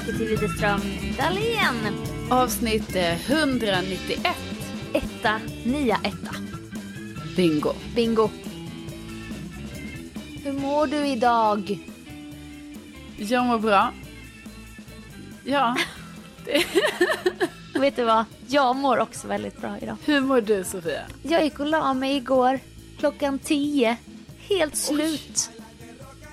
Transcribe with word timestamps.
tillbaka 0.00 0.18
till 0.18 0.28
Widerström 0.28 0.80
Dahlén. 1.18 1.94
Avsnitt 2.30 2.96
eh, 2.96 3.30
191. 3.30 4.36
Etta, 4.92 5.40
nia, 5.64 6.00
etta. 6.04 6.34
Bingo. 7.36 7.72
Bingo. 7.94 8.30
Hur 10.44 10.52
mår 10.52 10.86
du 10.86 11.06
idag? 11.06 11.78
Jag 13.16 13.46
mår 13.46 13.58
bra. 13.58 13.92
Ja. 15.44 15.76
Vet 17.80 17.96
du 17.96 18.04
vad? 18.04 18.24
Jag 18.48 18.76
mår 18.76 18.98
också 18.98 19.28
väldigt 19.28 19.60
bra 19.60 19.78
idag. 19.78 19.96
Hur 20.04 20.20
mår 20.20 20.40
du 20.40 20.64
Sofia? 20.64 21.02
Jag 21.22 21.44
gick 21.44 21.60
och 21.60 21.66
la 21.66 21.94
mig 21.94 22.16
igår 22.16 22.60
klockan 22.98 23.38
tio. 23.38 23.96
Helt 24.48 24.76
slut. 24.76 25.50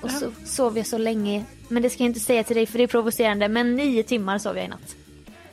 Och 0.00 0.10
så 0.10 0.30
sov 0.44 0.76
jag 0.76 0.86
så 0.86 0.98
länge. 0.98 1.44
Men 1.68 1.82
det 1.82 1.90
ska 1.90 2.02
jag 2.02 2.10
inte 2.10 2.20
säga 2.20 2.44
till 2.44 2.56
dig 2.56 2.66
för 2.66 2.78
det 2.78 2.84
är 2.84 2.88
provocerande. 2.88 3.48
Men 3.48 3.76
nio 3.76 4.02
timmar 4.02 4.38
sov 4.38 4.56
jag 4.56 4.64
i 4.64 4.68
natt. 4.68 4.96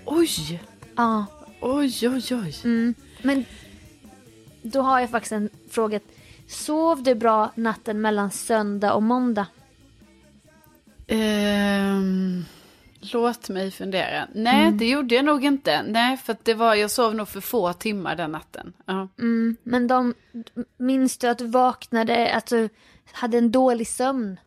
Oj! 0.06 0.62
Ja. 0.96 1.26
Oj, 1.62 2.10
oj, 2.10 2.24
oj. 2.32 2.56
Mm. 2.64 2.94
Men 3.22 3.46
då 4.62 4.82
har 4.82 5.00
jag 5.00 5.10
faktiskt 5.10 5.32
en 5.32 5.50
fråga. 5.70 6.00
Sov 6.48 7.04
du 7.04 7.16
bra 7.16 7.52
natten 7.56 8.02
mellan 8.02 8.32
söndag 8.32 8.94
och 8.94 9.04
måndag? 9.04 9.48
Ehm, 11.08 12.46
låt 13.00 13.50
mig 13.50 13.72
fundera. 13.72 14.28
Nej, 14.34 14.72
det 14.72 14.90
gjorde 14.90 15.16
jag 15.16 15.26
nog 15.26 15.46
inte. 15.46 15.84
Nej, 15.84 16.18
för 16.18 16.36
det 16.44 16.54
var, 16.54 16.76
jag 16.76 16.92
sov 16.92 17.16
nog 17.16 17.28
för 17.28 17.42
få 17.42 17.74
timmar 17.74 18.16
den 18.16 18.32
natten. 18.32 18.74
Ja. 18.86 19.08
Mm. 19.20 19.58
Men 19.64 19.88
de, 19.88 20.14
minns 20.78 21.18
du 21.18 21.28
att 21.28 21.38
du 21.38 21.48
vaknade, 21.48 22.34
att 22.34 22.46
du 22.46 22.70
hade 23.12 23.38
en 23.38 23.52
dålig 23.52 23.88
sömn? 23.88 24.40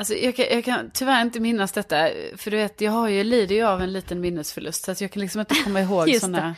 Alltså, 0.00 0.14
jag, 0.14 0.36
kan, 0.36 0.46
jag 0.50 0.64
kan 0.64 0.90
tyvärr 0.94 1.22
inte 1.22 1.40
minnas 1.40 1.72
detta. 1.72 2.08
För 2.36 2.50
du 2.50 2.56
vet, 2.56 2.80
jag 2.80 2.92
har 2.92 3.08
ju, 3.08 3.24
lider 3.24 3.54
ju 3.54 3.62
av 3.62 3.82
en 3.82 3.92
liten 3.92 4.20
minnesförlust. 4.20 4.84
Så 4.84 4.90
att 4.90 5.00
jag 5.00 5.10
kan 5.10 5.20
liksom 5.22 5.40
inte 5.40 5.54
komma 5.54 5.80
ihåg 5.80 6.14
sådana 6.20 6.54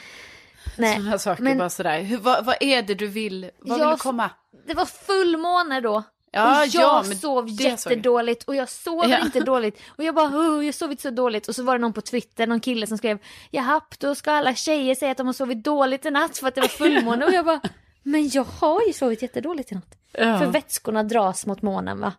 såna 0.77 1.19
saker 1.19 1.43
men- 1.43 1.59
bara 1.59 1.71
sådär. 1.71 2.01
Hur, 2.01 2.19
vad, 2.19 2.45
vad 2.45 2.57
är 2.61 2.83
det 2.83 2.95
du 2.95 3.07
vill? 3.07 3.51
Vad 3.59 3.79
vill 3.79 3.87
Jag- 3.87 3.95
du 3.99 4.01
komma? 4.01 4.31
Det 4.67 4.75
var 4.75 4.85
fullmåne 4.87 5.81
då. 5.81 6.03
Ja, 6.35 6.61
och 6.63 6.67
jag 6.67 6.83
ja, 6.83 7.05
sov 7.21 7.49
jättedåligt 7.49 8.43
och 8.45 8.57
jag 8.57 8.69
sover 8.69 9.09
Ja. 9.09 9.19
inte 9.25 9.41
dåligt. 9.41 9.81
Och 9.89 10.05
jag 10.05 10.15
bara, 10.15 10.27
oh, 10.29 10.67
jag 10.67 10.75
sovit 10.75 11.01
så 11.01 11.11
dåligt. 11.11 11.49
Och 11.49 11.55
så 11.55 11.63
var 11.63 11.73
det 11.75 11.79
någon 11.81 11.93
på 11.93 12.01
Twitter, 12.01 12.47
någon 12.47 12.61
kille 12.61 12.87
som 12.87 12.99
skrev, 12.99 13.19
jaha, 13.51 13.81
då 13.99 14.15
ska 14.15 14.33
alla 14.33 14.55
tjejer 14.55 14.95
säga 14.95 15.11
att 15.11 15.17
de 15.19 15.27
har 15.27 15.35
sovit 15.35 15.65
dåligt 15.65 16.07
i 16.07 16.11
natt 16.11 16.39
för 16.39 16.49
att 16.49 16.55
det 16.55 16.61
var 16.61 16.69
fullmåne. 16.69 17.25
och 17.27 17.33
jag 17.33 17.45
bara, 17.45 17.61
men 18.03 18.29
jag 18.29 18.45
har 18.45 18.83
ju 18.87 18.93
sovit 18.93 19.23
jättedåligt 19.23 19.73
i 19.73 19.75
natt. 19.75 19.95
Ja. 20.13 20.39
För 20.39 20.47
vätskorna 20.47 21.03
dras 21.03 21.47
mot 21.47 21.63
månen 21.63 22.01
va? 22.01 22.13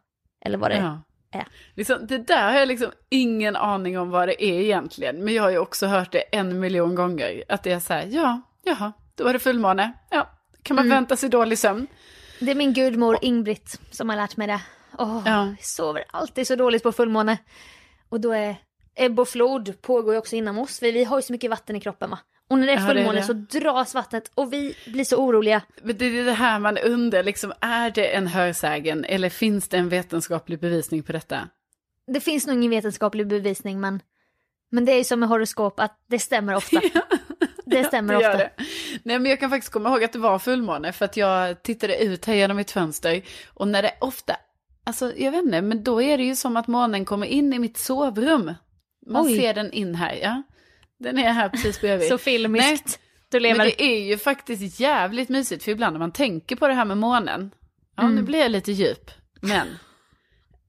Eller 0.46 0.58
vad 0.58 0.72
det 0.72 0.78
Ja. 0.78 1.02
Är. 1.34 1.46
Liksom, 1.76 2.08
det 2.08 2.18
där 2.18 2.52
har 2.52 2.60
jag 2.60 2.68
liksom 2.68 2.92
ingen 3.10 3.56
aning 3.56 4.00
om 4.00 4.10
vad 4.10 4.28
det 4.28 4.44
är 4.44 4.60
egentligen. 4.62 5.24
Men 5.24 5.34
jag 5.34 5.44
har 5.44 5.50
ju 5.50 5.58
också 5.58 5.88
hört 5.88 6.12
det 6.12 6.20
en 6.22 6.60
miljon 6.60 6.96
gånger. 6.96 7.44
Att 7.50 7.64
det 7.64 7.72
är 7.72 7.80
så 7.80 7.94
här, 7.94 8.08
ja, 8.12 8.42
jaha, 8.64 8.94
då 9.16 9.24
var 9.24 9.34
det 9.34 9.40
fullmåne. 9.40 9.94
Ja, 10.10 10.30
kan 10.64 10.76
man 10.76 10.86
Mm. 10.86 10.96
vänta 10.98 11.16
sig 11.18 11.30
dålig 11.30 11.58
sömn? 11.60 11.88
Det 12.40 12.52
är 12.52 12.56
min 12.56 12.74
gudmor 12.74 13.18
Ingbritt 13.22 13.80
som 13.92 14.10
har 14.10 14.16
lärt 14.16 14.38
mig 14.38 14.48
det. 14.48 14.62
Åh, 14.98 15.22
Ja. 15.26 15.46
Jag 15.48 15.66
sover 15.66 16.04
alltid 16.12 16.48
så 16.48 16.56
dåligt 16.56 16.84
på 16.84 16.92
fullmåne. 16.92 17.38
Och 18.10 18.22
då 18.22 18.32
är 18.32 18.56
ebb 18.96 19.20
och 19.20 19.28
flod 19.28 19.82
pågår 19.82 20.14
ju 20.14 20.18
också 20.20 20.36
inom 20.36 20.58
oss. 20.58 20.80
För 20.80 20.92
vi 20.92 21.04
har 21.04 21.18
ju 21.18 21.22
så 21.22 21.34
mycket 21.34 21.50
vatten 21.50 21.76
i 21.76 21.80
kroppen 21.80 22.10
va. 22.10 22.20
Och 22.50 22.58
när 22.60 22.68
det 22.68 22.74
är 22.74 22.78
Ja, 22.78 22.82
det 22.82 22.88
fullmåne 22.94 23.20
det. 23.20 23.24
så 23.24 23.34
dras 23.34 23.94
vattnet 23.96 24.32
och 24.36 24.54
vi 24.54 24.76
blir 24.88 25.04
så 25.04 25.18
oroliga. 25.18 25.62
Men 25.82 25.98
det 25.98 26.06
är 26.06 26.24
det 26.26 26.32
här 26.34 26.60
man 26.60 26.78
undrar, 26.78 27.24
liksom, 27.24 27.54
är 27.60 27.92
det 27.92 28.16
en 28.16 28.28
hörsägen 28.28 29.06
eller 29.06 29.30
finns 29.30 29.68
det 29.68 29.78
en 29.78 29.90
vetenskaplig 29.90 30.60
bevisning 30.60 31.04
på 31.04 31.12
detta? 31.12 31.50
Det 32.08 32.20
finns 32.20 32.48
nog 32.48 32.56
ingen 32.56 32.72
vetenskaplig 32.72 33.28
bevisning 33.28 33.80
men, 33.82 34.00
men 34.72 34.86
det 34.86 34.92
är 34.92 34.98
ju 34.98 35.04
som 35.04 35.20
med 35.20 35.30
horoskop 35.30 35.80
att 35.80 36.00
det 36.08 36.20
stämmer 36.20 36.56
ofta. 36.56 36.82
Det 37.66 37.84
stämmer 37.84 38.14
det 38.16 38.22
gör 38.22 38.30
ofta. 38.30 38.38
det. 38.44 38.52
Nej 39.04 39.20
men 39.20 39.30
jag 39.30 39.40
kan 39.40 39.50
faktiskt 39.50 39.74
komma 39.74 39.90
ihåg 39.90 40.04
att 40.04 40.14
det 40.14 40.20
var 40.20 40.40
fullmåne 40.40 40.92
för 40.94 41.06
att 41.06 41.18
jag 41.18 41.64
tittade 41.64 41.98
ut 42.04 42.26
här 42.26 42.34
genom 42.34 42.58
mitt 42.58 42.72
fönster 42.72 43.22
och 43.54 43.68
när 43.68 43.82
det 43.82 43.92
ofta, 44.02 44.36
alltså 44.84 45.14
jag 45.18 45.32
vet 45.32 45.44
inte, 45.44 45.62
men 45.62 45.84
då 45.84 46.02
är 46.02 46.18
det 46.18 46.24
ju 46.24 46.36
som 46.36 46.58
att 46.58 46.68
månen 46.68 47.06
kommer 47.06 47.28
in 47.28 47.54
i 47.54 47.60
mitt 47.60 47.78
sovrum. 47.78 48.54
Man 49.08 49.26
Oj. 49.26 49.38
ser 49.40 49.54
den 49.54 49.72
in 49.72 49.96
här, 49.96 50.20
ja. 50.22 50.44
Den 51.00 51.18
är 51.18 51.32
här 51.34 51.50
precis 51.50 51.82
bredvid. 51.82 52.08
Så 52.10 52.18
filmiskt. 52.18 53.00
Du 53.30 53.40
Men 53.40 53.42
lever. 53.52 53.66
det 53.66 53.84
är 53.84 54.06
ju 54.06 54.18
faktiskt 54.18 54.80
jävligt 54.80 55.30
mysigt 55.30 55.64
för 55.64 55.72
ibland 55.72 55.94
när 55.94 56.00
man 56.00 56.12
tänker 56.12 56.56
på 56.56 56.68
det 56.68 56.74
här 56.74 56.86
med 56.86 56.98
månen, 56.98 57.52
ja 57.98 58.04
Mm. 58.04 58.16
nu 58.16 58.22
blir 58.22 58.40
jag 58.40 58.52
lite 58.52 58.72
djup, 58.72 59.12
men 59.42 59.68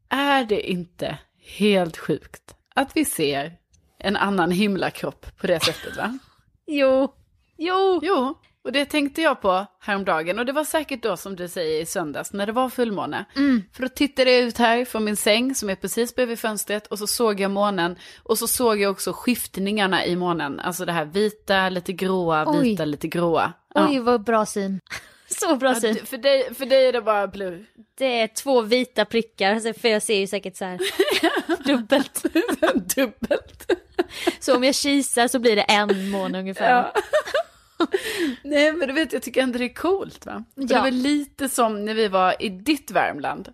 är 0.08 0.44
det 0.44 0.70
inte 0.70 1.18
helt 1.58 1.96
sjukt 1.96 2.54
att 2.74 2.96
vi 2.96 3.04
ser 3.04 3.52
en 3.98 4.16
annan 4.16 4.50
himlakropp 4.50 5.36
på 5.38 5.46
det 5.46 5.60
sättet 5.64 5.96
va? 5.96 6.18
Jo. 6.66 7.14
Jo. 7.56 8.00
Jo, 8.02 8.34
och 8.64 8.72
det 8.72 8.84
tänkte 8.84 9.22
jag 9.22 9.40
på 9.40 9.66
häromdagen. 9.80 10.38
Och 10.38 10.46
det 10.46 10.52
var 10.52 10.64
säkert 10.64 11.02
då 11.02 11.16
som 11.16 11.36
du 11.36 11.48
säger 11.48 11.82
i 11.82 11.86
söndags 11.86 12.32
när 12.32 12.46
det 12.46 12.52
var 12.52 12.68
fullmåne. 12.68 13.24
Mm. 13.36 13.62
För 13.72 13.82
då 13.82 13.88
tittade 13.88 14.30
jag 14.30 14.40
ut 14.40 14.58
här 14.58 14.84
från 14.84 15.04
min 15.04 15.16
säng 15.16 15.54
som 15.54 15.70
är 15.70 15.74
precis 15.74 16.14
bredvid 16.14 16.38
fönstret 16.38 16.86
och 16.86 16.98
så 16.98 17.06
såg 17.06 17.40
jag 17.40 17.50
månen. 17.50 17.96
Och 18.22 18.38
så 18.38 18.46
såg 18.46 18.80
jag 18.80 18.90
också 18.90 19.12
skiftningarna 19.12 20.06
i 20.06 20.16
månen. 20.16 20.60
Alltså 20.60 20.84
det 20.84 20.92
här 20.92 21.04
vita, 21.04 21.68
lite 21.68 21.92
gråa, 21.92 22.44
Oj. 22.46 22.62
vita, 22.62 22.84
lite 22.84 23.08
gråa. 23.08 23.52
Ja. 23.74 23.88
Oj 23.88 23.98
vad 23.98 24.24
bra 24.24 24.46
syn. 24.46 24.80
Så 25.28 25.56
bra 25.56 25.74
syn. 25.74 25.96
för, 26.06 26.18
dig, 26.18 26.54
för 26.54 26.66
dig 26.66 26.86
är 26.86 26.92
det 26.92 27.02
bara 27.02 27.26
blur. 27.26 27.66
Det 27.98 28.20
är 28.20 28.26
två 28.26 28.62
vita 28.62 29.04
prickar, 29.04 29.54
alltså, 29.54 29.72
för 29.72 29.88
jag 29.88 30.02
ser 30.02 30.18
ju 30.18 30.26
säkert 30.26 30.56
så 30.56 30.64
här 30.64 30.78
dubbelt. 31.66 32.22
Dubbelt. 32.96 33.72
Så 34.40 34.56
om 34.56 34.64
jag 34.64 34.74
kisar 34.74 35.28
så 35.28 35.38
blir 35.38 35.56
det 35.56 35.62
en 35.62 36.10
måne 36.10 36.38
ungefär. 36.38 36.70
Ja. 36.70 36.92
Nej 38.44 38.72
men 38.72 38.88
du 38.88 38.94
vet, 38.94 39.12
jag 39.12 39.22
tycker 39.22 39.42
ändå 39.42 39.58
det 39.58 39.64
är 39.64 39.74
coolt 39.74 40.26
va? 40.26 40.44
För 40.54 40.62
Det 40.62 40.74
Ja. 40.74 40.82
var 40.82 40.90
lite 40.90 41.48
som 41.48 41.84
när 41.84 41.94
vi 41.94 42.08
var 42.08 42.42
i 42.42 42.48
ditt 42.48 42.90
Värmland. 42.90 43.52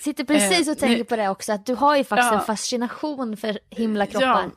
Sitter 0.00 0.24
precis 0.24 0.66
Eh, 0.68 0.72
och 0.72 0.78
tänker 0.78 0.96
nej. 0.96 1.04
på 1.04 1.16
det 1.16 1.28
också, 1.28 1.52
att 1.52 1.66
du 1.66 1.74
har 1.74 1.96
ju 1.96 2.04
faktiskt 2.04 2.32
Ja. 2.32 2.38
en 2.38 2.44
fascination 2.46 3.36
för 3.36 3.58
himlakroppar. 3.70 4.26
Ja, 4.26 4.50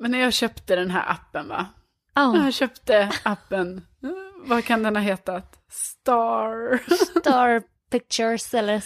men 0.00 0.10
när 0.10 0.18
jag 0.20 0.32
köpte 0.32 0.76
den 0.76 0.90
här 0.90 1.10
appen 1.10 1.48
va? 1.48 1.66
Ja. 2.14 2.36
Jag 2.44 2.54
köpte 2.54 3.10
appen, 3.22 3.76
eh, 4.02 4.10
vad 4.46 4.64
kan 4.64 4.82
den 4.82 4.96
ha 4.96 5.02
hetat? 5.02 5.58
Star. 5.70 6.78
Star 7.20 7.62
Pictures 7.90 8.54
eller 8.54 8.84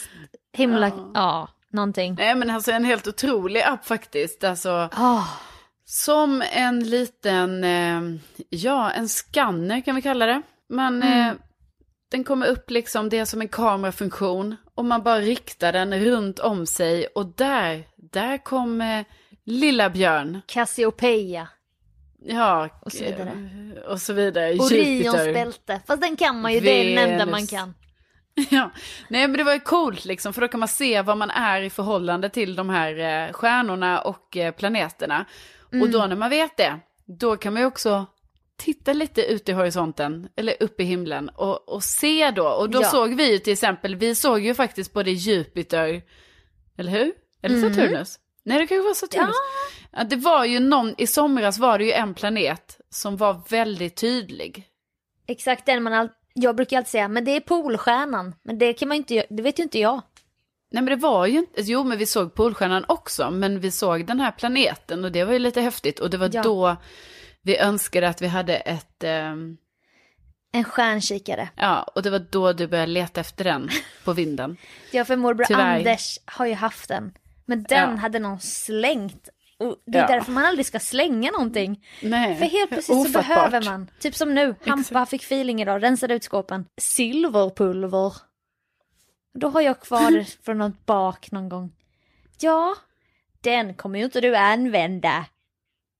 himla... 0.53 0.87
Ja, 0.87 1.11
Ja. 1.13 1.47
någonting. 1.71 2.15
Nej 2.19 2.35
men 2.35 2.49
alltså 2.49 2.71
en 2.71 2.85
helt 2.85 3.07
otrolig 3.07 3.61
app 3.61 3.85
faktiskt. 3.85 4.43
Alltså 4.43 4.89
Ah, 4.91 5.23
som 5.91 6.43
en 6.51 6.79
liten, 6.89 7.63
eh, 7.63 8.01
ja 8.49 8.91
en 8.91 9.09
scanner 9.09 9.81
kan 9.81 9.95
vi 9.95 10.01
kalla 10.01 10.25
det. 10.25 10.41
Man, 10.69 11.03
Mm. 11.03 11.27
eh, 11.29 11.33
den 12.11 12.23
kommer 12.23 12.47
upp 12.47 12.69
liksom, 12.69 13.09
det 13.09 13.17
är 13.19 13.25
som 13.25 13.41
en 13.41 13.47
kamerafunktion. 13.47 14.55
Och 14.75 14.85
man 14.85 15.03
bara 15.03 15.19
riktar 15.19 15.73
den 15.73 15.99
runt 16.05 16.39
om 16.39 16.65
sig 16.65 17.07
och 17.07 17.25
där, 17.25 17.83
där 18.11 18.37
kom 18.37 18.81
eh, 18.81 19.05
lilla 19.45 19.89
björn. 19.89 20.41
Cassiopeia. 20.47 21.47
Ja, 22.21 22.69
Och 22.81 22.91
så 22.91 23.03
vidare. 23.03 23.29
eh, 23.29 23.91
Och 23.91 24.01
så 24.01 24.13
vidare. 24.13 24.53
Orions 24.53 25.15
bälte. 25.33 25.79
Fast 25.87 26.01
den 26.01 26.15
kan 26.15 26.41
man 26.41 26.53
ju, 26.53 26.59
det 26.59 26.71
är 26.71 26.95
den 26.95 27.09
enda 27.11 27.25
man 27.25 27.33
Venus. 27.35 27.49
kan. 27.49 27.73
Ja, 28.49 28.71
nej 29.09 29.27
men 29.27 29.37
det 29.37 29.43
var 29.43 29.53
ju 29.53 29.59
coolt 29.59 30.05
liksom, 30.05 30.33
för 30.33 30.41
då 30.41 30.47
kan 30.47 30.59
man 30.59 30.69
se 30.69 31.01
vad 31.01 31.17
man 31.17 31.29
är 31.31 31.61
i 31.61 31.69
förhållande 31.69 32.29
till 32.29 32.55
de 32.55 32.69
här 32.69 33.25
eh, 33.27 33.33
stjärnorna 33.33 34.01
och 34.01 34.37
eh, 34.37 34.51
planeterna. 35.69 35.83
Och 35.83 36.01
då 36.01 36.07
när 36.07 36.15
man 36.15 36.29
vet 36.29 36.57
det, 36.57 36.79
då 37.05 37.37
kan 37.37 37.53
man 37.53 37.61
ju 37.61 37.65
också 37.65 38.05
titta 38.57 38.93
lite 38.93 39.21
ut 39.25 39.49
i 39.49 39.51
horisonten, 39.51 40.29
eller 40.35 40.53
upp 40.59 40.79
i 40.79 40.83
himlen, 40.83 41.29
och, 41.29 41.69
och 41.69 41.83
se 41.83 42.31
då. 42.31 42.47
Och 42.47 42.69
då 42.69 42.81
Ja. 42.81 42.87
såg 42.87 43.13
vi 43.15 43.31
ju 43.31 43.37
till 43.37 43.53
exempel, 43.53 43.95
vi 43.95 44.15
såg 44.15 44.39
ju 44.39 44.53
faktiskt 44.53 44.93
både 44.93 45.11
Jupiter, 45.11 46.01
eller 46.77 46.91
hur? 46.91 47.11
Eller 47.41 47.57
Mm. 47.57 47.73
Saturnus? 47.75 48.19
Nej, 48.43 48.57
det 48.59 48.67
kanske 48.67 48.87
var 48.87 48.93
Saturnus. 48.93 49.35
Ja. 49.91 50.03
det 50.03 50.15
var 50.15 50.45
ju 50.45 50.59
någon, 50.59 50.95
i 50.97 51.07
somras 51.07 51.57
var 51.57 51.77
det 51.79 51.85
ju 51.85 51.91
en 51.91 52.13
planet 52.13 52.77
som 52.89 53.17
var 53.17 53.41
väldigt 53.49 53.95
tydlig. 53.95 54.63
Exakt 55.27 55.65
den 55.65 55.83
man 55.83 55.93
all... 55.93 56.09
Jag 56.33 56.55
brukar 56.55 56.77
alltid 56.77 56.89
säga, 56.89 57.07
men 57.07 57.25
det 57.25 57.31
är 57.35 57.39
Polstjärnan. 57.39 58.35
Men 58.43 58.57
det 58.57 58.73
kan 58.73 58.87
man 58.87 58.97
inte 58.97 59.25
det 59.29 59.43
vet 59.43 59.59
ju 59.59 59.63
inte 59.63 59.79
jag. 59.79 60.01
Nej 60.71 60.83
men 60.83 60.85
det 60.85 60.95
var 60.95 61.25
ju 61.25 61.37
inte, 61.39 61.61
jo 61.61 61.83
men 61.83 61.97
vi 61.97 62.05
såg 62.05 62.33
Polstjärnan 62.35 62.85
också, 62.87 63.31
men 63.31 63.59
vi 63.59 63.71
såg 63.71 64.05
den 64.05 64.19
här 64.19 64.31
planeten 64.31 65.05
och 65.05 65.11
det 65.11 65.23
var 65.23 65.33
ju 65.33 65.39
lite 65.39 65.61
häftigt. 65.61 65.99
Och 65.99 66.09
det 66.09 66.17
var 66.17 66.29
Ja. 66.33 66.41
då 66.43 66.75
vi 67.41 67.57
önskade 67.57 68.09
att 68.09 68.21
vi 68.21 68.27
hade 68.27 68.55
ett, 68.55 69.03
ehm, 69.03 69.57
En 70.51 70.63
stjärnkikare. 70.63 71.49
ja, 71.55 71.83
och 71.95 72.03
det 72.03 72.09
var 72.09 72.25
då 72.31 72.53
du 72.53 72.67
började 72.67 72.91
leta 72.91 73.21
efter 73.21 73.43
den 73.43 73.69
på 74.03 74.13
vinden. 74.13 74.57
Ja, 74.91 75.05
för 75.05 75.15
morbror 75.15 75.45
Tyvärr. 75.45 75.77
Anders 75.77 76.17
har 76.25 76.45
ju 76.45 76.53
haft 76.53 76.87
den. 76.89 77.13
Men 77.45 77.63
den 77.63 77.89
Ja. 77.91 77.95
hade 77.95 78.19
någon 78.19 78.39
slängt. 78.39 79.29
Och 79.59 79.75
det 79.85 79.97
är 79.97 80.01
Ja. 80.01 80.07
därför 80.07 80.31
man 80.31 80.45
aldrig 80.45 80.65
ska 80.65 80.79
slänga 80.79 81.31
någonting. 81.31 81.85
Nej, 82.01 82.35
För 82.35 82.45
helt 82.45 82.69
plötsligt 82.69 82.97
så 82.97 83.01
ofattbart. 83.01 83.27
behöver 83.27 83.61
man, 83.65 83.87
typ 83.99 84.15
som 84.15 84.35
nu, 84.35 84.55
Hampa 84.65 85.05
fick 85.05 85.23
feeling 85.23 85.61
idag, 85.61 85.83
rensade 85.83 86.13
ut 86.13 86.23
skåpen. 86.23 86.65
Silverpulver. 86.81 88.13
Då 89.33 89.49
har 89.49 89.61
jag 89.61 89.79
kvar 89.79 90.25
från 90.45 90.57
något 90.57 90.85
bak 90.85 91.31
någon 91.31 91.49
gång. 91.49 91.71
Ja, 92.39 92.75
Den 93.41 93.73
kommer 93.73 93.99
ju 93.99 94.05
inte 94.05 94.21
du 94.21 94.35
använda. 94.35 95.25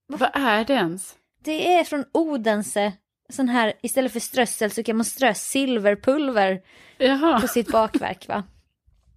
Vad 0.08 0.30
är 0.34 0.66
det 0.66 0.74
ens? 0.74 1.16
Det 1.44 1.74
är 1.74 1.84
från 1.84 2.06
Odense. 2.12 2.94
Sån 3.30 3.50
här, 3.50 3.74
istället 3.81 4.14
för 4.14 4.20
strössel 4.20 4.72
så 4.72 4.84
kan 4.84 4.96
man 4.98 5.06
strö 5.06 5.34
silverpulver 5.34 6.62
Jaha. 6.98 7.42
på 7.42 7.48
sitt 7.48 7.72
bakverk 7.72 8.28
va. 8.28 8.44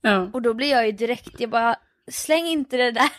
Ja. 0.04 0.30
Och 0.32 0.42
då 0.42 0.54
blir 0.54 0.70
jag 0.70 0.86
ju 0.86 0.92
direkt, 0.92 1.40
jag 1.40 1.50
bara, 1.50 1.76
släng 2.10 2.46
inte 2.46 2.76
det 2.76 2.90
där. 2.90 3.10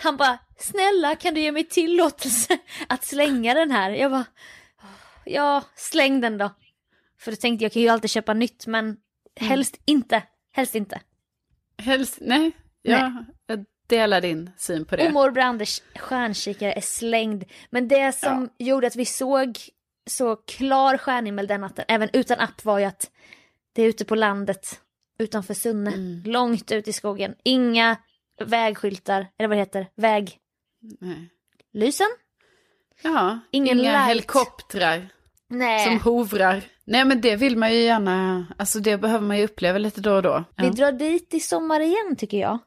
Han 0.02 0.16
bara, 0.16 0.38
snälla 0.58 1.16
kan 1.16 1.34
du 1.34 1.40
ge 1.40 1.52
mig 1.52 1.64
tillåtelse 1.64 2.58
att 2.88 3.04
slänga 3.04 3.54
den 3.54 3.70
här? 3.70 3.90
Jag 3.90 4.10
bara, 4.10 4.24
ja, 5.24 5.62
släng 5.76 6.20
den 6.20 6.38
då. 6.38 6.50
För 7.18 7.30
då 7.30 7.36
tänkte 7.36 7.64
jag, 7.64 7.68
jag 7.68 7.72
kan 7.72 7.82
ju 7.82 7.88
alltid 7.88 8.10
köpa 8.10 8.34
nytt 8.34 8.66
men 8.66 8.96
helst 9.40 9.80
inte, 9.84 10.22
helst 10.52 10.74
inte. 10.74 11.00
Helst, 11.78 12.18
nej. 12.20 12.52
Ja, 12.82 13.24
jag 13.46 13.64
delar 13.86 14.20
din 14.20 14.50
syn 14.56 14.84
på 14.84 14.96
det. 14.96 15.06
Och 15.06 15.12
morbror 15.12 15.42
Anders 15.44 15.82
stjärnkikare 15.96 16.72
är 16.72 16.80
slängd. 16.80 17.44
Men 17.70 17.88
det 17.88 18.12
som 18.14 18.48
gjorde 18.58 18.86
att 18.86 18.96
vi 18.96 19.06
såg 19.06 19.58
så 20.06 20.36
klar 20.36 20.96
stjärnhimmel 20.96 21.46
den 21.46 21.60
natten, 21.60 21.84
även 21.88 22.10
utan 22.12 22.40
app, 22.40 22.64
var 22.64 22.78
ju 22.78 22.84
att 22.84 23.10
det 23.72 23.82
är 23.82 23.86
ute 23.86 24.04
på 24.04 24.14
landet 24.14 24.80
utanför 25.18 25.54
Sunne, 25.54 25.90
Mm. 25.92 26.22
långt 26.26 26.72
ut 26.72 26.88
i 26.88 26.92
skogen. 26.92 27.34
Inga 27.42 27.96
vägskyltar, 28.44 29.26
eller 29.38 29.48
vad 29.48 29.56
det 29.56 29.60
heter, 29.62 29.86
väglysen? 29.96 30.36
Nej. 31.00 31.30
Ja, 33.02 33.40
Ingen 33.50 33.80
inga 33.80 33.92
light. 33.92 34.08
helikoptrar 34.08 35.08
Nej, 35.48 35.84
som 35.84 36.00
hovrar. 36.00 36.62
Nej 36.86 37.04
men 37.04 37.20
det 37.20 37.36
vill 37.36 37.56
man 37.56 37.72
ju 37.72 37.78
gärna, 37.80 38.46
alltså 38.58 38.78
det 38.80 38.98
behöver 38.98 39.26
man 39.26 39.38
ju 39.38 39.44
uppleva 39.44 39.78
lite 39.78 40.00
då 40.00 40.14
och 40.14 40.22
då. 40.22 40.44
vi 40.56 40.64
Ja, 40.66 40.70
drar 40.72 40.92
dit 40.92 41.34
i 41.34 41.40
sommar 41.40 41.80
igen 41.80 42.16
tycker 42.18 42.38
jag. 42.38 42.58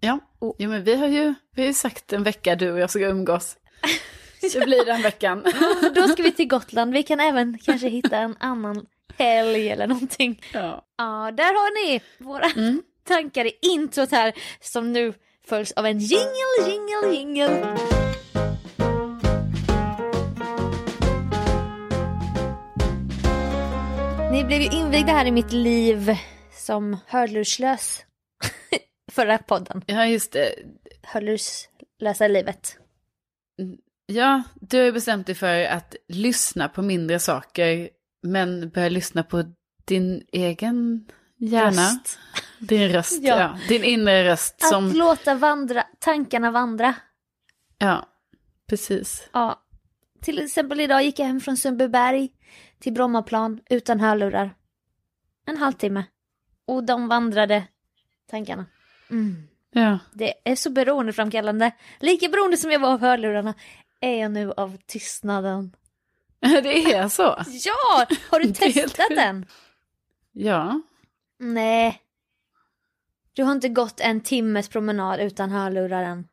ja. 0.00 0.18
Och- 0.38 0.56
Jo, 0.58 0.70
men 0.70 0.84
vi 0.84 0.94
har 0.94 1.06
ju 1.08 1.34
vi 1.54 1.62
har 1.62 1.66
ju 1.66 1.74
sagt 1.74 2.12
en 2.12 2.22
vecka 2.22 2.56
du 2.56 2.72
och 2.72 2.78
jag 2.78 2.90
ska 2.90 2.98
umgås. 3.00 3.56
Det 4.54 4.64
blir 4.64 4.84
den 4.84 5.02
veckan. 5.02 5.42
Då 5.94 6.08
ska 6.08 6.22
vi 6.22 6.32
till 6.32 6.48
Gotland, 6.48 6.92
vi 6.92 7.02
kan 7.02 7.20
även 7.20 7.58
kanske 7.58 7.88
hitta 7.88 8.16
en 8.18 8.36
annan 8.40 8.86
helg 9.18 9.68
eller 9.70 9.86
någonting. 9.86 10.42
Ja. 10.52 10.84
Ja, 10.98 11.30
där 11.36 11.44
har 11.44 11.86
ni 11.86 12.00
våra 12.18 12.44
Mm. 12.50 12.82
tankar 13.08 13.44
i 13.44 13.58
introt 13.62 14.10
här 14.10 14.32
som 14.60 14.92
nu 14.92 15.14
följs 15.48 15.72
av 15.72 15.86
en 15.86 15.98
jingle, 15.98 16.68
jingle, 16.70 17.14
jingle. 17.16 17.76
Ni 24.42 24.46
blev 24.46 24.60
ju 24.60 24.68
invigda 24.78 25.12
här 25.12 25.26
i 25.26 25.30
mitt 25.30 25.52
liv 25.52 26.10
som 26.52 26.96
hörlurslös 27.06 28.04
förra 29.12 29.38
podden. 29.38 29.82
ja, 29.86 30.06
just 30.06 30.32
det. 30.32 30.54
Hörlurslösa 31.02 32.28
livet. 32.28 32.78
Ja, 34.06 34.42
du 34.60 34.76
har 34.78 34.84
ju 34.84 34.92
bestämt 34.92 35.26
dig 35.26 35.34
för 35.34 35.64
att 35.64 35.94
lyssna 36.08 36.68
på 36.68 36.82
mindre 36.82 37.18
saker, 37.18 37.88
men 38.22 38.70
börja 38.70 38.88
lyssna 38.88 39.22
på 39.22 39.44
din 39.84 40.24
egen 40.32 41.06
hjärna. 41.38 41.82
Röst. 41.82 42.18
Din 42.58 42.88
röst, 42.88 43.22
Ja. 43.22 43.38
ja. 43.38 43.58
Din 43.68 43.84
inre 43.84 44.24
röst 44.24 44.54
Att 44.62 44.68
som... 44.68 44.92
låta 44.92 45.34
vandra, 45.34 45.82
tankarna 45.98 46.50
vandra. 46.50 46.94
Ja, 47.78 48.06
precis. 48.68 49.28
Ja. 49.32 49.62
Till 50.22 50.38
exempel 50.44 50.80
idag 50.80 51.04
gick 51.04 51.18
jag 51.18 51.26
hem 51.26 51.40
från 51.40 51.56
Sundbyberg 51.56 52.30
till 52.82 52.92
Brommaplan 52.92 53.60
utan 53.70 54.00
hörlurar. 54.00 54.54
En 55.46 55.56
halvtimme. 55.56 56.04
Och 56.66 56.84
de 56.84 57.08
vandrade 57.08 57.66
tankarna. 58.30 58.66
Mm. 59.10 59.48
Ja. 59.70 59.98
Det 60.12 60.34
är 60.44 60.56
så 60.56 60.70
beroendeframkallande. 60.70 61.72
Lika 62.00 62.28
beroende 62.28 62.56
som 62.56 62.70
jag 62.70 62.80
var 62.80 62.92
av 62.92 63.00
hörlurarna 63.00 63.54
är 64.00 64.20
jag 64.20 64.30
nu 64.30 64.52
av 64.52 64.76
tystnaden. 64.86 65.76
Det 66.40 66.94
är 66.94 67.08
så. 67.08 67.22
Ja! 67.46 68.06
Har 68.30 68.40
du 68.40 68.52
testat 68.52 69.08
den? 69.08 69.46
Ja. 70.32 70.80
Nej. 71.38 72.02
Du 73.32 73.42
har 73.42 73.52
inte 73.52 73.68
gått 73.68 74.00
en 74.00 74.20
timmes 74.20 74.68
promenad 74.68 75.20
utan 75.20 75.50
hörlurar 75.50 76.02
än. 76.02 76.28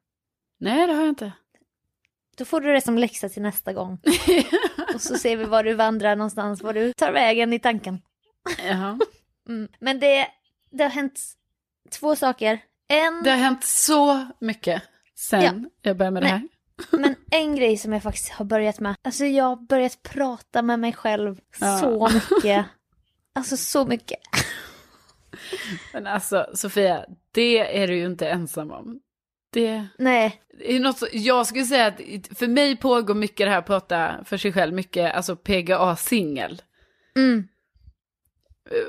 Nej, 0.57 0.87
det 0.87 0.93
har 0.93 1.01
jag 1.01 1.09
inte. 1.09 1.31
Då 2.39 2.45
får 2.45 2.61
du 2.61 2.73
det 2.73 2.81
som 2.81 2.97
läxa 2.97 3.29
till 3.29 3.41
nästa 3.41 3.73
gång. 3.73 3.99
Och 4.95 5.01
så 5.01 5.17
ser 5.17 5.37
vi 5.37 5.43
var 5.45 5.63
du 5.63 5.73
vandrar 5.73 6.15
någonstans, 6.15 6.61
var 6.61 6.73
du 6.73 6.93
tar 6.93 7.11
vägen 7.11 7.53
i 7.53 7.59
tanken. 7.59 8.01
Ja. 8.67 8.97
Mm. 9.49 9.67
Men 9.79 9.99
det, 9.99 10.27
det 10.71 10.83
har 10.83 10.89
hänt 10.91 11.21
två 11.91 12.15
saker. 12.15 12.59
En, 12.87 13.23
Det 13.23 13.29
har 13.29 13.37
hänt 13.37 13.63
så 13.63 14.27
mycket 14.39 14.83
sen 15.15 15.41
Ja. 15.43 15.69
jag 15.81 15.97
började 15.97 16.13
med 16.13 16.23
det 16.23 16.27
här. 16.27 16.47
men 16.91 17.15
en 17.31 17.55
grej 17.55 17.77
som 17.77 17.93
jag 17.93 18.03
faktiskt 18.03 18.29
har 18.29 18.45
börjat 18.45 18.79
med. 18.79 18.95
Alltså 19.01 19.25
jag 19.25 19.45
har 19.45 19.55
börjat 19.55 20.03
prata 20.03 20.61
med 20.61 20.79
mig 20.79 20.93
själv 20.93 21.39
Ja. 21.59 21.79
så 21.79 22.09
mycket. 22.13 22.65
Alltså 23.35 23.57
så 23.57 23.85
mycket. 23.85 24.19
Men 25.93 26.07
alltså, 26.07 26.47
Sofia, 26.53 27.05
det 27.31 27.81
är 27.81 27.87
du 27.87 27.95
ju 27.97 28.05
inte 28.05 28.29
ensam 28.29 28.71
om. 28.71 28.99
Det 29.49 29.87
Nej, 29.97 30.41
är 30.59 30.79
något 30.79 30.97
så, 30.97 31.07
jag 31.11 31.47
skulle 31.47 31.65
säga 31.65 31.85
att 31.87 31.97
för 32.37 32.47
mig 32.47 32.75
pågår 32.77 33.15
mycket 33.15 33.47
det 33.47 33.51
här 33.51 33.61
prata 33.61 34.23
för 34.25 34.37
sig 34.37 34.53
själv, 34.53 34.73
mycket 34.73 35.15
alltså 35.15 35.35
PGA-singel. 35.35 36.61
mm. 37.15 37.47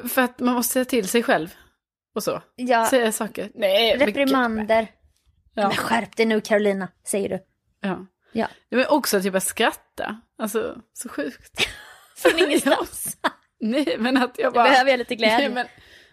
För 0.08 0.22
att 0.22 0.40
man 0.40 0.54
måste 0.54 0.72
säga 0.72 0.84
till 0.84 1.08
sig 1.08 1.22
själv. 1.22 1.54
Och 2.14 2.22
så. 2.22 2.42
ja, 2.56 2.86
Säga 2.86 3.12
saker. 3.12 3.50
Nej, 3.54 3.96
reprimander. 3.96 4.86
Ja. 5.54 5.68
Men 5.68 5.76
skärp 5.76 6.16
dig 6.16 6.26
nu 6.26 6.40
Carolina, 6.40 6.88
säger 7.06 7.28
du. 7.28 7.38
Ja. 7.80 8.06
Ja. 8.32 8.48
Men 8.70 8.86
också 8.88 9.16
att 9.16 9.24
jag 9.24 9.32
bara 9.32 9.40
skratta. 9.40 10.20
Alltså, 10.38 10.76
så 10.92 11.08
sjukt. 11.08 11.68
Från 12.16 12.38
ingenstans. 12.38 13.16
Nej, 13.60 13.96
men 13.98 14.16
att 14.16 14.38
jag 14.38 14.52
bara... 14.52 14.64
behöver 14.64 14.90
jag 14.90 14.98
lite 14.98 15.14
glädje. 15.14 15.38
Nej, 15.38 15.48
men 15.50 15.66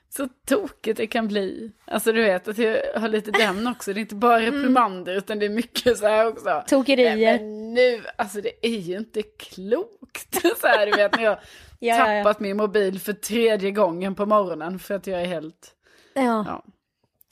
så 0.09 0.27
tokigt 0.48 0.98
det 0.98 1.07
kan 1.07 1.27
bli. 1.27 1.71
Alltså 1.86 2.12
du 2.12 2.24
vet 2.24 2.48
att 2.48 2.57
jag 2.57 2.81
har 3.00 3.07
lite 3.07 3.31
den 3.31 3.68
också. 3.68 3.94
Det 3.94 4.00
är 4.00 4.01
inte 4.01 4.15
bara 4.15 4.39
Mm. 4.42 4.56
reprimander 4.56 5.15
utan 5.15 5.39
det 5.39 5.45
är 5.45 5.50
mycket 5.50 5.98
så 5.98 6.07
här 6.07 6.27
också. 6.27 6.63
Tokerier. 6.68 7.39
Men 7.39 7.74
nu, 7.74 8.04
alltså 8.18 8.42
det 8.42 8.51
är 8.68 8.80
ju 8.80 8.98
inte 8.98 9.21
klokt. 9.21 10.36
Så 10.62 10.68
här 10.68 10.86
du 10.86 10.92
vet 10.92 11.15
när 11.15 11.24
jag 11.24 11.38
Ja, 11.80 11.95
ja, 11.98 12.13
ja. 12.13 12.24
tappat 12.24 12.39
min 12.39 12.58
mobil 12.58 13.00
för 13.00 13.13
tredje 13.13 13.72
gången 13.72 14.15
på 14.15 14.25
morgonen 14.25 14.79
för 14.79 14.96
att 14.96 15.08
jag 15.08 15.22
är 15.22 15.25
helt 15.25 15.72
Ja. 16.13 16.22
ja, 16.48 16.63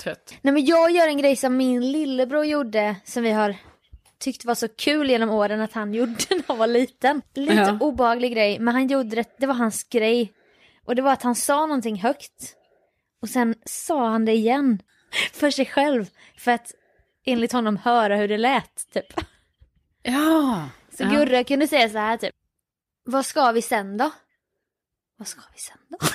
trött. 0.04 0.34
Nej 0.42 0.54
men 0.54 0.66
jag 0.66 0.92
gör 0.92 1.08
en 1.08 1.18
grej 1.18 1.36
som 1.36 1.58
min 1.58 1.92
lillebror 1.92 2.46
gjorde 2.46 2.96
som 3.06 3.24
vi 3.24 3.32
har 3.32 3.56
tyckt 4.20 4.46
var 4.46 4.56
så 4.56 4.68
kul 4.68 5.10
genom 5.10 5.30
åren 5.30 5.62
att 5.62 5.74
han 5.74 5.94
gjorde 5.94 6.12
när 6.30 6.44
han 6.48 6.58
var 6.58 6.68
liten. 6.68 7.22
Lite 7.34 7.54
Ja. 7.54 7.78
obehaglig 7.82 8.34
grej 8.34 8.60
men 8.60 8.74
han 8.74 8.88
gjorde 8.88 9.16
det, 9.16 9.36
det 9.38 9.48
var 9.48 9.54
hans 9.56 9.84
grej. 9.84 10.34
Och 10.86 10.96
det 10.96 11.02
var 11.02 11.14
att 11.14 11.24
han 11.24 11.36
sa 11.36 11.66
någonting 11.66 11.96
högt. 11.96 12.56
Och 13.22 13.30
sen 13.30 13.56
sa 13.66 14.10
han 14.10 14.26
det 14.26 14.32
igen. 14.32 14.82
För 15.34 15.52
sig 15.52 15.66
själv. 15.66 16.10
För 16.38 16.52
att 16.52 16.72
enligt 17.26 17.52
honom 17.52 17.78
höra 17.78 18.16
hur 18.16 18.28
det 18.28 18.38
lät 18.38 18.92
typ. 18.94 19.14
Ja. 20.04 20.70
Så 20.98 21.04
ja. 21.04 21.10
Gurra 21.10 21.44
kunde 21.44 21.68
säga 21.68 21.90
så 21.90 21.98
här 21.98 22.18
typ. 22.18 22.36
Vad 23.04 23.26
ska 23.26 23.52
vi 23.52 23.62
sen 23.62 23.98
då? 23.98 24.12
Vad 25.18 25.28
ska 25.28 25.42
vi 25.54 25.60
sen 25.60 25.78
då? 25.90 25.98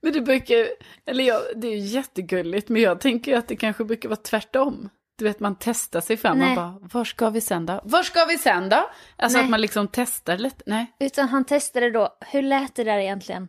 Men 0.00 0.12
det 0.12 0.20
brukar, 0.20 0.68
eller 1.06 1.24
jag, 1.24 1.42
det 1.56 1.66
är 1.66 1.72
ju 1.72 1.78
jättegulligt, 1.78 2.68
men 2.68 2.82
jag 2.82 3.00
tänker 3.00 3.36
att 3.36 3.48
det 3.48 3.56
kanske 3.56 3.84
brukar 3.84 4.08
vara 4.08 4.16
tvärtom. 4.16 4.88
Du 5.16 5.24
vet, 5.24 5.40
man 5.40 5.56
testar 5.60 6.00
sig 6.00 6.16
fram, 6.16 6.38
Nej. 6.38 6.46
man 6.46 6.56
bara, 6.56 6.88
var 6.88 7.04
ska 7.04 7.30
vi 7.30 7.40
sen 7.40 7.66
då? 7.66 7.80
Var 7.84 8.02
ska 8.02 8.24
vi 8.24 8.38
sen 8.38 8.68
då? 8.68 8.90
Alltså 9.16 9.38
Nej. 9.38 9.44
att 9.44 9.50
man 9.50 9.60
liksom 9.60 9.88
testar 9.88 10.36
lite, 10.36 10.62
nej. 10.66 10.92
Utan 10.98 11.28
han 11.28 11.44
testade 11.44 11.90
då, 11.90 12.16
hur 12.20 12.42
lät 12.42 12.74
det 12.74 12.84
där 12.84 12.98
egentligen? 12.98 13.48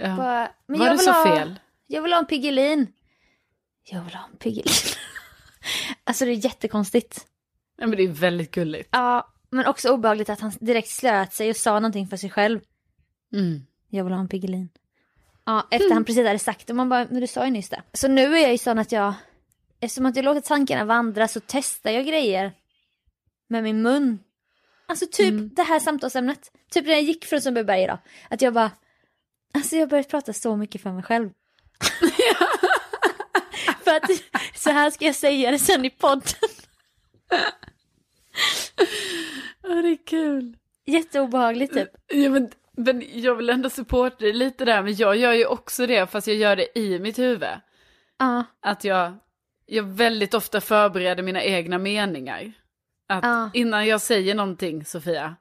Ja. 0.00 0.16
Bara, 0.16 0.50
men 0.66 0.78
Var 0.78 0.86
jag 0.86 0.94
det 0.94 0.96
vill 0.98 1.04
så 1.04 1.12
ha, 1.12 1.24
fel? 1.36 1.60
Jag 1.86 2.02
vill 2.02 2.12
ha 2.12 2.18
en 2.18 2.26
Piggelin. 2.26 2.92
Jag 3.84 4.02
vill 4.02 4.14
ha 4.14 4.24
en 4.32 4.36
Piggelin. 4.36 4.74
alltså 6.04 6.24
det 6.24 6.30
är 6.30 6.44
jättekonstigt. 6.44 7.26
Ja, 7.76 7.86
men 7.86 7.96
det 7.96 8.02
är 8.02 8.08
väldigt 8.08 8.50
gulligt. 8.50 8.88
Ja, 8.92 9.32
men 9.50 9.66
också 9.66 9.88
obehagligt 9.88 10.30
att 10.30 10.40
han 10.40 10.52
direkt 10.60 10.88
slöt 10.88 11.32
sig 11.32 11.50
och 11.50 11.56
sa 11.56 11.74
någonting 11.74 12.06
för 12.08 12.16
sig 12.16 12.30
själv. 12.30 12.60
Mm. 13.32 13.66
Jag 13.88 14.04
vill 14.04 14.12
ha 14.12 14.20
en 14.20 14.28
Piggelin. 14.28 14.68
Ja, 15.44 15.68
efter 15.70 15.94
han 15.94 16.04
precis 16.04 16.26
hade 16.26 16.38
sagt 16.38 16.66
det. 16.66 16.74
Man 16.74 16.88
bara, 16.88 17.06
men 17.10 17.20
du 17.20 17.26
sa 17.26 17.44
ju 17.44 17.50
nyss 17.50 17.68
det. 17.68 17.82
Så 17.92 18.08
nu 18.08 18.34
är 18.36 18.42
jag 18.42 18.52
ju 18.52 18.58
sån 18.58 18.78
att 18.78 18.92
jag, 18.92 19.14
eftersom 19.80 20.06
att 20.06 20.16
jag 20.16 20.24
låter 20.24 20.40
tankarna 20.40 20.84
vandra 20.84 21.28
så 21.28 21.40
testar 21.46 21.90
jag 21.90 22.06
grejer 22.06 22.52
med 23.48 23.62
min 23.62 23.82
mun. 23.82 24.18
Alltså 24.86 25.06
typ 25.12 25.30
Mm. 25.32 25.50
det 25.54 25.62
här 25.62 25.80
samtalsämnet. 25.80 26.52
Typ 26.70 26.84
när 26.86 26.92
jag 26.92 27.02
gick 27.02 27.24
från 27.24 27.40
Sundbyberg 27.40 27.82
idag. 27.82 27.98
Att 28.30 28.42
jag 28.42 28.54
bara, 28.54 28.70
alltså 29.54 29.76
jag 29.76 29.82
har 29.82 29.86
börjat 29.86 30.08
prata 30.08 30.32
så 30.32 30.56
mycket 30.56 30.82
för 30.82 30.92
mig 30.92 31.02
själv. 31.02 31.30
för 33.84 33.96
att 33.96 34.10
så 34.54 34.70
här 34.70 34.90
ska 34.90 35.04
jag 35.04 35.14
säga 35.14 35.50
det 35.50 35.58
sen 35.58 35.84
i 35.84 35.90
podden. 35.90 36.22
Ja, 39.62 39.68
det 39.82 39.88
är 39.88 40.06
kul. 40.06 40.56
Jätteobehagligt 40.86 41.74
typ. 41.74 41.88
Ja, 42.06 42.30
men, 42.30 42.48
men 42.76 43.04
jag 43.12 43.34
vill 43.34 43.50
ändå 43.50 43.70
supporta 43.70 44.16
dig 44.18 44.32
lite 44.32 44.64
där, 44.64 44.82
men 44.82 44.94
jag 44.96 45.16
gör 45.16 45.32
ju 45.32 45.46
också 45.46 45.86
det, 45.86 46.06
fast 46.10 46.26
jag 46.26 46.36
gör 46.36 46.56
det 46.56 46.78
i 46.78 46.98
mitt 46.98 47.18
huvud. 47.18 47.48
Ja, 48.18 48.44
Att 48.60 48.84
jag, 48.84 49.12
jag 49.66 49.82
väldigt 49.82 50.34
ofta 50.34 50.60
förbereder 50.60 51.22
mina 51.22 51.42
egna 51.42 51.78
meningar. 51.78 52.52
Att 53.08 53.24
Ja. 53.24 53.50
innan 53.54 53.86
jag 53.86 54.00
säger 54.00 54.34
någonting, 54.34 54.84
Sofia, 54.84 55.36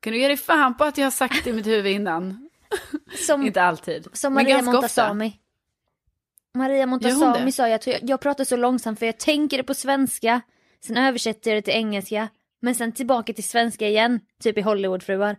kan 0.00 0.12
du 0.12 0.18
ge 0.18 0.28
dig 0.28 0.36
fan 0.36 0.76
på 0.76 0.84
att 0.84 0.98
jag 0.98 1.06
har 1.06 1.10
sagt 1.10 1.44
det 1.44 1.50
i 1.50 1.52
mitt 1.52 1.66
huvud 1.66 1.92
innan? 1.92 2.50
Som, 3.26 3.46
Inte 3.46 3.62
alltid. 3.62 4.08
som 4.12 4.34
men 4.34 4.44
Maria 4.44 4.56
ganska 4.56 4.72
Montazami. 4.72 5.38
Maria 6.54 6.76
Gör 6.76 6.82
hon 6.82 6.90
Montazami 6.90 7.44
det? 7.44 7.52
sa 7.52 7.68
jag, 7.68 7.82
tror 7.82 7.96
jag, 8.00 8.10
jag 8.10 8.20
pratar 8.20 8.44
så 8.44 8.56
långsamt 8.56 8.98
för 8.98 9.06
jag 9.06 9.18
tänker 9.18 9.56
det 9.56 9.64
på 9.64 9.74
svenska, 9.74 10.40
sen 10.86 10.96
översätter 10.96 11.50
jag 11.50 11.58
det 11.58 11.62
till 11.62 11.74
engelska, 11.74 12.28
men 12.62 12.74
sen 12.74 12.92
tillbaka 12.92 13.32
till 13.32 13.44
svenska 13.44 13.88
igen, 13.88 14.20
typ 14.42 14.58
i 14.58 14.60
Hollywoodfruar. 14.60 15.36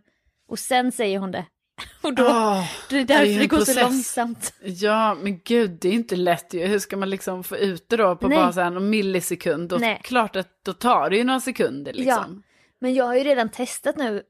Och 0.49 0.59
sen 0.59 0.91
säger 0.91 1.19
hon 1.19 1.31
det. 1.31 1.45
Och 2.01 2.13
då, 2.13 2.23
Åh, 2.23 2.65
det 2.89 2.99
är 2.99 3.05
därför 3.05 3.25
en 3.25 3.39
det 3.39 3.47
går 3.47 3.59
så 3.59 3.79
långsamt. 3.79 4.53
Ja, 4.63 5.17
men 5.21 5.39
gud, 5.39 5.71
det 5.81 5.89
är 5.89 5.93
inte 5.93 6.15
lätt 6.15 6.53
ju. 6.53 6.65
Hur 6.65 6.79
ska 6.79 6.97
man 6.97 7.09
liksom 7.09 7.43
få 7.43 7.57
ut 7.57 7.89
det 7.89 7.97
då 7.97 8.15
på 8.15 8.27
Nej. 8.27 8.37
bara 8.37 8.69
någon 8.69 8.89
millisekund? 8.89 9.73
Och 9.73 9.81
Nej. 9.81 10.01
klart 10.03 10.35
att 10.35 10.49
då 10.65 10.73
tar 10.73 11.09
det 11.09 11.17
ju 11.17 11.23
några 11.23 11.39
sekunder 11.39 11.93
liksom. 11.93 12.43
Men 12.79 12.93
jag 12.93 13.05
har 13.05 13.15
ju 13.15 13.23
redan 13.23 13.49
testat 13.49 13.97
nu 13.97 14.23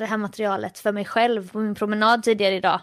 det 0.00 0.06
här 0.06 0.16
materialet 0.16 0.78
för 0.78 0.92
mig 0.92 1.04
själv 1.04 1.50
på 1.50 1.58
min 1.58 1.74
promenad 1.74 2.22
tidigare 2.22 2.54
idag. 2.54 2.80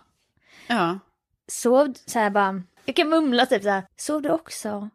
Ja. 0.67 0.99
Sov 1.47 1.93
så 2.05 2.19
här 2.19 2.29
bara, 2.29 2.61
jag 2.85 2.95
kan 2.95 3.09
mumla 3.09 3.45
typ 3.45 3.63
så 3.63 3.69
här, 3.69 3.83
sov 3.97 4.21
du 4.21 4.29
också? 4.29 4.89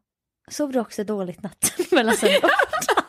Sov 0.51 0.73
du 0.73 0.81
också 0.81 1.05
dåligt 1.05 1.43
natten 1.43 1.85
mellan 1.91 2.17
söndag 2.17 2.37
och 2.37 2.43
måndag?" 2.43 3.03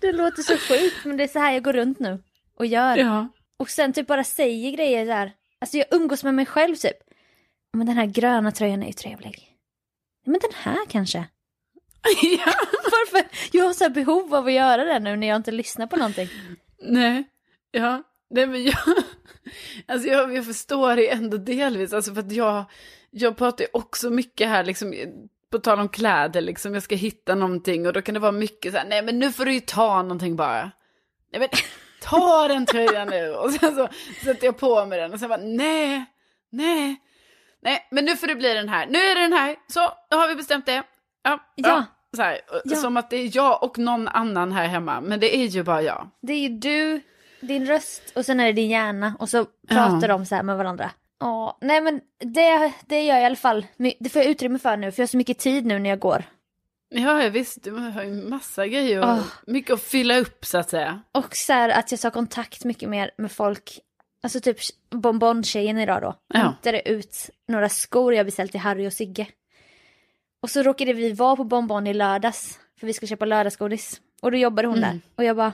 Det 0.00 0.12
låter 0.12 0.42
så 0.42 0.56
sjukt 0.56 1.04
men 1.04 1.16
det 1.16 1.24
är 1.24 1.28
så 1.28 1.38
här 1.38 1.52
jag 1.52 1.64
går 1.64 1.72
runt 1.72 1.98
nu 1.98 2.22
och 2.54 2.66
gör. 2.66 2.96
ja. 2.96 3.28
Och 3.56 3.70
sen 3.70 3.92
typ 3.92 4.06
bara 4.06 4.24
säger 4.24 4.70
grejer 4.76 5.06
här. 5.06 5.32
Alltså 5.60 5.76
jag 5.76 5.86
umgås 5.90 6.24
med 6.24 6.34
mig 6.34 6.46
själv 6.46 6.76
typ. 6.76 6.96
Men 7.72 7.86
den 7.86 7.96
här 7.96 8.06
gröna 8.06 8.52
tröjan 8.52 8.82
är 8.82 8.86
ju 8.86 8.92
trevlig. 8.92 9.48
Men 10.26 10.40
den 10.40 10.50
här 10.54 10.86
kanske. 10.88 11.18
ja. 12.22 12.44
Varför? 12.84 13.28
Jag 13.52 13.64
har 13.64 13.72
så 13.72 13.84
här 13.84 13.90
behov 13.90 14.34
av 14.34 14.46
att 14.46 14.52
göra 14.52 14.84
det 14.84 14.98
nu 14.98 15.16
när 15.16 15.26
jag 15.26 15.36
inte 15.36 15.50
lyssnar 15.50 15.86
på 15.86 15.96
någonting. 15.96 16.28
Nej, 16.82 17.24
ja. 17.70 18.02
Nej 18.30 18.46
men 18.46 18.64
jag, 18.64 18.74
alltså 19.88 20.08
jag, 20.08 20.34
jag 20.34 20.46
förstår 20.46 20.96
det 20.96 21.10
ändå 21.10 21.36
delvis, 21.36 21.92
alltså 21.92 22.14
för 22.14 22.20
att 22.20 22.32
jag, 22.32 22.64
jag 23.10 23.36
pratar 23.36 23.64
ju 23.64 23.68
också 23.72 24.10
mycket 24.10 24.48
här 24.48 24.64
liksom, 24.64 24.94
på 25.50 25.58
tal 25.58 25.80
om 25.80 25.88
kläder 25.88 26.40
liksom, 26.40 26.74
jag 26.74 26.82
ska 26.82 26.94
hitta 26.94 27.34
någonting 27.34 27.86
och 27.86 27.92
då 27.92 28.02
kan 28.02 28.14
det 28.14 28.20
vara 28.20 28.32
mycket 28.32 28.72
så 28.72 28.78
här, 28.78 28.86
nej 28.88 29.02
men 29.02 29.18
nu 29.18 29.32
får 29.32 29.44
du 29.44 29.52
ju 29.54 29.60
ta 29.60 30.02
någonting 30.02 30.36
bara. 30.36 30.70
Nej 31.32 31.40
men 31.40 31.48
ta 32.02 32.48
den 32.48 32.66
tröjan 32.66 33.08
nu 33.08 33.30
och 33.34 33.50
sen 33.52 33.76
så 33.76 33.88
sätter 34.24 34.46
jag 34.46 34.58
på 34.58 34.86
mig 34.86 35.00
den 35.00 35.12
och 35.12 35.18
sen 35.18 35.28
bara 35.28 35.40
nej, 35.42 36.04
nej, 36.50 36.96
nej 37.62 37.88
men 37.90 38.04
nu 38.04 38.16
får 38.16 38.26
det 38.26 38.34
bli 38.34 38.54
den 38.54 38.68
här, 38.68 38.86
nu 38.86 38.98
är 38.98 39.14
det 39.14 39.20
den 39.20 39.32
här, 39.32 39.56
så 39.66 39.80
då 40.10 40.16
har 40.16 40.28
vi 40.28 40.34
bestämt 40.34 40.66
det. 40.66 40.82
Ja, 41.22 41.52
Ja. 41.54 41.76
Så 41.76 41.84
här, 42.18 42.40
Ja. 42.64 42.76
Som 42.76 42.96
att 42.96 43.10
det 43.10 43.16
är 43.16 43.36
jag 43.36 43.62
och 43.62 43.78
någon 43.78 44.08
annan 44.08 44.52
här 44.52 44.66
hemma, 44.66 45.00
men 45.00 45.20
det 45.20 45.36
är 45.36 45.46
ju 45.46 45.62
bara 45.62 45.82
jag. 45.82 46.08
Det 46.22 46.32
är 46.32 46.38
ju 46.40 46.48
du, 46.48 47.00
din 47.40 47.66
röst 47.66 48.02
och 48.16 48.26
sen 48.26 48.40
är 48.40 48.46
det 48.46 48.52
din 48.52 48.70
hjärna 48.70 49.14
och 49.18 49.28
så 49.28 49.46
pratar 49.68 50.08
de 50.08 50.26
så 50.26 50.34
här 50.34 50.42
med 50.42 50.56
varandra. 50.56 50.90
Ja, 51.20 51.58
nej 51.60 51.80
men 51.80 52.00
det, 52.18 52.72
det 52.86 53.02
gör 53.02 53.14
jag 53.14 53.22
i 53.22 53.26
alla 53.26 53.36
fall. 53.36 53.66
Det 54.00 54.08
får 54.08 54.22
jag 54.22 54.30
utrymme 54.30 54.58
för 54.58 54.76
nu 54.76 54.92
för 54.92 55.00
jag 55.00 55.06
har 55.06 55.08
så 55.08 55.16
mycket 55.16 55.38
tid 55.38 55.66
nu 55.66 55.78
när 55.78 55.90
jag 55.90 55.98
går. 55.98 56.24
Ja, 56.94 57.28
visst. 57.32 57.62
Du 57.64 57.70
har 57.70 58.02
ju 58.02 58.28
massa 58.28 58.66
grejer 58.66 59.00
och 59.00 59.08
Åh. 59.08 59.24
mycket 59.46 59.74
att 59.74 59.82
fylla 59.82 60.18
upp 60.18 60.44
så 60.44 60.58
att 60.58 60.70
säga. 60.70 61.00
Och 61.12 61.36
så 61.36 61.52
här 61.52 61.68
att 61.68 61.90
jag 61.90 62.00
tar 62.00 62.10
kontakt 62.10 62.64
mycket 62.64 62.88
mer 62.88 63.10
med 63.18 63.32
folk. 63.32 63.80
Alltså 64.22 64.40
typ 64.40 64.56
bonbon-tjejen 64.90 65.78
idag 65.78 66.02
då. 66.02 66.14
Ja. 66.34 66.40
Hämtade 66.40 66.88
ut 66.88 67.30
några 67.48 67.68
skor 67.68 68.14
jag 68.14 68.26
beställt 68.26 68.50
till 68.50 68.60
Harry 68.60 68.88
och 68.88 68.92
Sigge. 68.92 69.26
Och 70.42 70.50
så 70.50 70.62
råkade 70.62 70.92
vi 70.92 71.12
vara 71.12 71.36
på 71.36 71.44
bonbon 71.44 71.86
i 71.86 71.94
lördags. 71.94 72.58
För 72.80 72.86
vi 72.86 72.92
skulle 72.92 73.08
köpa 73.08 73.24
lördagsgodis. 73.24 74.00
Och 74.22 74.30
då 74.30 74.36
jobbade 74.38 74.68
hon 74.68 74.78
Mm. 74.78 74.90
där. 74.90 75.00
Och 75.16 75.24
jag 75.24 75.36
bara... 75.36 75.52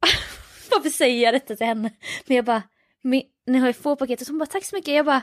Varför 0.70 0.90
säger 0.90 1.24
jag 1.24 1.34
detta 1.34 1.56
till 1.56 1.66
henne? 1.66 1.90
Men 2.26 2.36
jag 2.36 2.44
bara... 2.44 2.62
"Men 3.02 3.22
Ni 3.46 3.58
har 3.58 3.66
ju 3.66 3.72
få 3.72 3.96
paket. 3.96 4.20
Och 4.20 4.26
så 4.26 4.32
hon 4.32 4.38
bara 4.38 4.46
tack 4.46 4.64
så 4.64 4.76
mycket. 4.76 4.94
Jag 4.94 5.06
bara... 5.06 5.22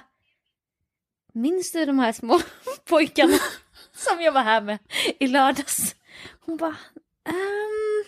Minns 1.34 1.72
du 1.72 1.86
de 1.86 2.00
här 2.00 2.12
små 2.12 2.40
pojkarna 2.86 3.38
som 3.92 4.22
jag 4.22 4.32
var 4.32 4.42
här 4.44 4.62
med 4.62 4.78
i 5.20 5.28
lördags? 5.28 5.96
Hon 6.40 6.58
bara... 6.58 6.76
ehm, 7.30 8.04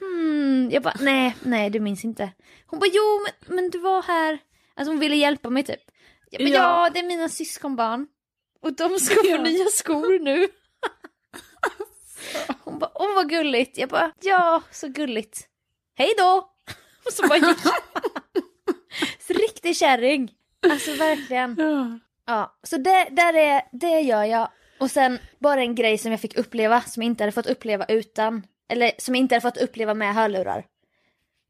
hmm. 0.00 0.70
Jag 0.72 0.82
bara 0.82 0.96
nej, 1.00 1.36
nej 1.42 1.70
du 1.70 1.80
minns 1.80 2.04
inte. 2.04 2.32
Hon 2.66 2.78
bara 2.78 2.90
jo 2.92 3.24
men, 3.24 3.56
men 3.56 3.70
du 3.70 3.78
var 3.78 4.02
här. 4.02 4.38
Alltså 4.74 4.90
hon 4.92 5.00
ville 5.00 5.16
hjälpa 5.16 5.50
mig 5.50 5.62
typ. 5.62 5.80
Jag 6.30 6.40
bara, 6.40 6.48
Ja. 6.48 6.84
ja 6.84 6.90
det 6.90 6.98
är 6.98 7.04
mina 7.06 7.28
syskonbarn. 7.28 8.06
Och 8.60 8.72
de 8.72 8.98
ska 9.00 9.14
få 9.14 9.42
nya 9.42 9.66
skor 9.66 10.18
nu. 10.18 10.48
Hon 12.64 12.78
bara 12.78 12.90
åh 12.94 13.14
vad 13.14 13.28
gulligt. 13.28 13.78
Jag 13.78 13.88
bara 13.88 14.12
ja 14.22 14.62
så 14.70 14.88
gulligt. 14.88 15.48
Hej 15.98 16.14
då. 16.18 16.50
Och 17.06 17.12
så 17.12 17.26
bara 17.28 17.38
gick 17.38 17.58
Så 19.18 19.32
Riktig 19.32 19.76
kärring. 19.76 20.32
Alltså 20.70 20.94
verkligen. 20.94 21.56
Ja. 22.26 22.58
Så 22.62 22.76
det, 22.76 23.08
där 23.10 23.34
är, 23.34 23.62
det 23.72 24.00
gör 24.00 24.24
jag. 24.24 24.48
Och 24.80 24.90
sen 24.90 25.18
bara 25.38 25.60
en 25.60 25.74
grej 25.74 25.98
som 25.98 26.10
jag 26.10 26.20
fick 26.20 26.38
uppleva 26.38 26.80
som 26.80 27.02
jag 27.02 27.10
inte 27.10 27.24
hade 27.24 27.32
fått 27.32 27.46
uppleva 27.46 27.84
utan. 27.84 28.42
Eller 28.68 28.92
som 28.98 29.14
jag 29.14 29.20
inte 29.20 29.34
hade 29.34 29.42
fått 29.42 29.62
uppleva 29.62 29.94
med 29.94 30.14
hörlurar. 30.14 30.64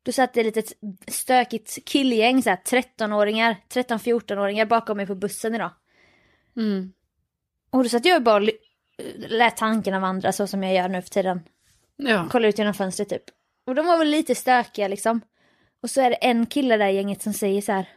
Då 0.04 0.12
satt 0.12 0.34
det 0.34 0.40
ett 0.40 0.46
litet 0.46 0.72
stökigt 1.08 1.84
killgäng, 1.84 2.42
så 2.42 2.50
här 2.50 2.56
13-åringar, 2.56 3.56
13-14-åringar 3.68 4.66
bakom 4.66 4.96
mig 4.96 5.06
på 5.06 5.14
bussen 5.14 5.54
idag. 5.54 5.70
Mm. 6.56 6.92
Och 7.70 7.82
då 7.82 7.88
satt 7.88 8.04
jag 8.04 8.22
bara 8.22 8.36
och 8.36 8.48
lät 9.16 9.56
tankarna 9.56 10.00
vandra 10.00 10.32
så 10.32 10.46
som 10.46 10.62
jag 10.62 10.74
gör 10.74 10.88
nu 10.88 11.02
för 11.02 11.10
tiden. 11.10 11.40
Ja. 11.96 12.28
Kolla 12.30 12.48
ut 12.48 12.58
genom 12.58 12.74
fönstret 12.74 13.08
typ. 13.08 13.22
Och 13.66 13.74
de 13.74 13.86
var 13.86 13.98
väl 13.98 14.08
lite 14.08 14.34
stökiga 14.34 14.88
liksom. 14.88 15.20
Och 15.82 15.90
så 15.90 16.00
är 16.00 16.10
det 16.10 16.16
en 16.16 16.46
kille 16.46 16.76
där 16.76 16.88
i 16.88 16.94
gänget 16.94 17.22
som 17.22 17.32
säger 17.32 17.62
så 17.62 17.72
här. 17.72 17.88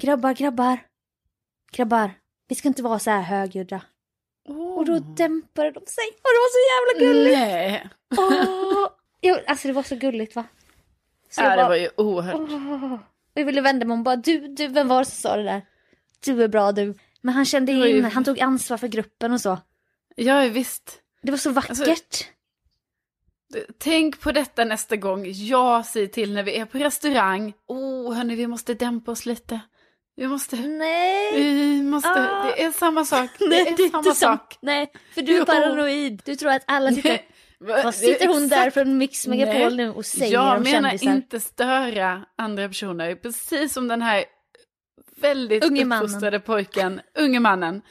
Grabbar, 0.00 0.32
grabbar. 0.34 0.78
Grabbar, 1.72 2.10
vi 2.48 2.54
ska 2.54 2.68
inte 2.68 2.82
vara 2.82 2.98
så 2.98 3.10
här 3.10 3.22
högljudda. 3.22 3.82
Och 4.76 4.84
då 4.86 4.98
dämpade 4.98 5.70
de 5.70 5.86
sig. 5.86 6.04
Och 6.08 6.30
det 6.32 6.40
var 6.42 6.50
så 6.52 6.60
jävla 6.72 7.12
gulligt. 7.12 7.38
Nej. 7.38 7.88
Åh! 8.18 8.88
Jo, 9.22 9.36
alltså 9.46 9.68
det 9.68 9.74
var 9.74 9.82
så 9.82 9.96
gulligt 9.96 10.36
va? 10.36 10.44
Så 11.30 11.40
Ja, 11.40 11.44
jag 11.44 11.52
det 11.52 11.56
bara, 11.62 11.68
var 11.68 11.76
ju 11.76 11.88
oerhört. 11.96 12.34
åh. 12.34 12.92
Och 12.94 13.00
jag 13.40 13.44
ville 13.44 13.60
vända 13.60 13.86
mig 13.86 13.94
om 13.94 14.02
bara 14.02 14.16
du, 14.16 14.48
du, 14.48 14.68
vem 14.68 14.88
var 14.88 14.98
det 14.98 15.04
som 15.04 15.14
sa 15.30 15.36
det 15.36 15.42
där? 15.42 15.62
Du 16.24 16.42
är 16.42 16.48
bra 16.48 16.72
du. 16.72 16.94
Men 17.22 17.34
han 17.34 17.44
kände 17.44 17.72
ju- 17.72 17.88
in, 17.98 18.04
han 18.04 18.24
tog 18.24 18.40
ansvar 18.40 18.76
för 18.76 18.88
gruppen 18.88 19.32
och 19.32 19.40
så. 19.40 19.58
Ja, 20.16 20.40
visst. 20.48 20.98
Det 21.22 21.30
var 21.30 21.38
så 21.38 21.50
vackert. 21.50 21.70
Alltså- 21.70 21.94
Tänk 23.78 24.20
på 24.20 24.32
detta 24.32 24.64
nästa 24.64 24.96
gång 24.96 25.24
jag 25.32 25.86
säger 25.86 26.06
till 26.06 26.32
när 26.32 26.42
vi 26.42 26.56
är 26.56 26.64
på 26.64 26.78
restaurang. 26.78 27.52
Oh, 27.68 28.14
hörni, 28.14 28.34
vi 28.36 28.46
måste 28.46 28.74
dämpa 28.74 29.10
oss 29.12 29.26
lite. 29.26 29.60
Vi 30.16 30.26
måste, 30.28 30.56
Nej. 30.56 31.32
vi 31.42 31.82
måste, 31.82 32.08
Ah. 32.08 32.44
det 32.44 32.62
är 32.62 32.70
samma 32.72 33.04
sak. 33.04 33.30
Det 33.38 33.46
Nej, 33.48 33.60
är 33.60 33.76
det 33.76 33.82
är 33.82 33.88
samma 33.88 33.98
inte 33.98 34.14
sant. 34.20 34.40
sak. 34.40 34.58
Nej, 34.62 34.92
för 35.14 35.22
du 35.22 35.34
är 35.34 35.38
Jo. 35.38 35.44
paranoid. 35.44 36.22
Du 36.24 36.36
tror 36.36 36.50
att 36.50 36.62
alla 36.66 36.92
sitter... 36.92 37.18
Va- 37.60 37.80
Vad 37.84 37.94
sitter 37.94 38.26
hon 38.26 38.48
där 38.48 38.70
från 38.70 38.98
Mix 38.98 39.26
Megapol 39.26 39.54
Nej. 39.54 39.86
nu 39.86 39.90
och 39.92 40.06
säger 40.06 40.32
Jag 40.32 40.56
om 40.56 40.62
menar 40.62 40.88
kändisar? 40.90 41.12
inte 41.14 41.40
störa 41.40 42.24
andra 42.38 42.68
personer, 42.68 43.14
precis 43.14 43.72
som 43.72 43.88
den 43.88 44.02
här 44.02 44.24
väldigt 45.22 45.64
Unge 45.64 45.84
mannen. 45.84 46.04
uppfostrade 46.04 46.40
pojken, 46.40 47.00
unge 47.18 47.40
mannen, 47.40 47.82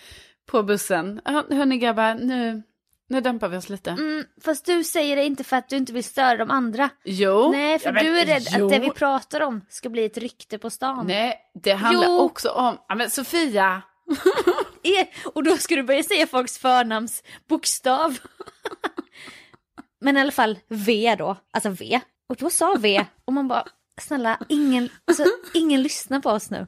på 0.51 0.63
bussen. 0.63 1.21
Hör- 1.25 1.55
Hörni 1.55 1.77
grabbar, 1.77 2.15
nu, 2.15 2.63
nu 3.09 3.21
dämpar 3.21 3.50
vi 3.50 3.57
oss 3.57 3.69
lite. 3.69 3.89
Mm, 3.91 4.23
fast 4.43 4.65
du 4.65 4.83
säger 4.83 5.15
det 5.15 5.23
inte 5.25 5.43
för 5.43 5.57
att 5.57 5.69
du 5.69 5.77
inte 5.77 5.93
vill 5.93 6.03
störa 6.03 6.38
de 6.38 6.51
andra. 6.51 6.89
Jo. 7.05 7.51
Nej, 7.51 7.79
för 7.79 7.91
men 7.91 8.05
du 8.05 8.19
är 8.19 8.25
rädd 8.25 8.43
jo. 8.57 8.65
att 8.65 8.71
det 8.71 8.79
vi 8.79 8.89
pratar 8.89 9.41
om 9.41 9.61
ska 9.69 9.89
bli 9.89 10.05
ett 10.05 10.17
rykte 10.17 10.57
på 10.57 10.69
stan. 10.69 11.07
Nej, 11.07 11.39
det 11.63 11.71
handlar 11.73 12.07
Jo. 12.07 12.19
också 12.19 12.50
om, 12.50 12.77
ja 12.88 12.95
men 12.95 13.09
Sofia, 13.09 13.81
E- 14.83 15.07
Och 15.33 15.43
då 15.43 15.57
ska 15.57 15.75
du 15.75 15.83
börja 15.83 16.03
säga 16.03 16.27
folks 16.27 16.57
förnamnsbokstav. 16.57 18.17
Men 20.01 20.17
i 20.17 20.21
alla 20.21 20.31
fall 20.31 20.59
V 20.67 21.15
då, 21.19 21.35
alltså 21.51 21.69
V. 21.69 22.00
Och 22.29 22.35
då 22.35 22.50
sa 22.50 22.75
V 22.79 23.05
och 23.25 23.33
man 23.33 23.47
bara, 23.47 23.65
snälla 24.01 24.38
ingen, 24.50 24.89
alltså, 25.07 25.23
ingen 25.53 25.81
lyssnar 25.83 26.19
på 26.19 26.29
oss 26.29 26.50
nu. 26.50 26.67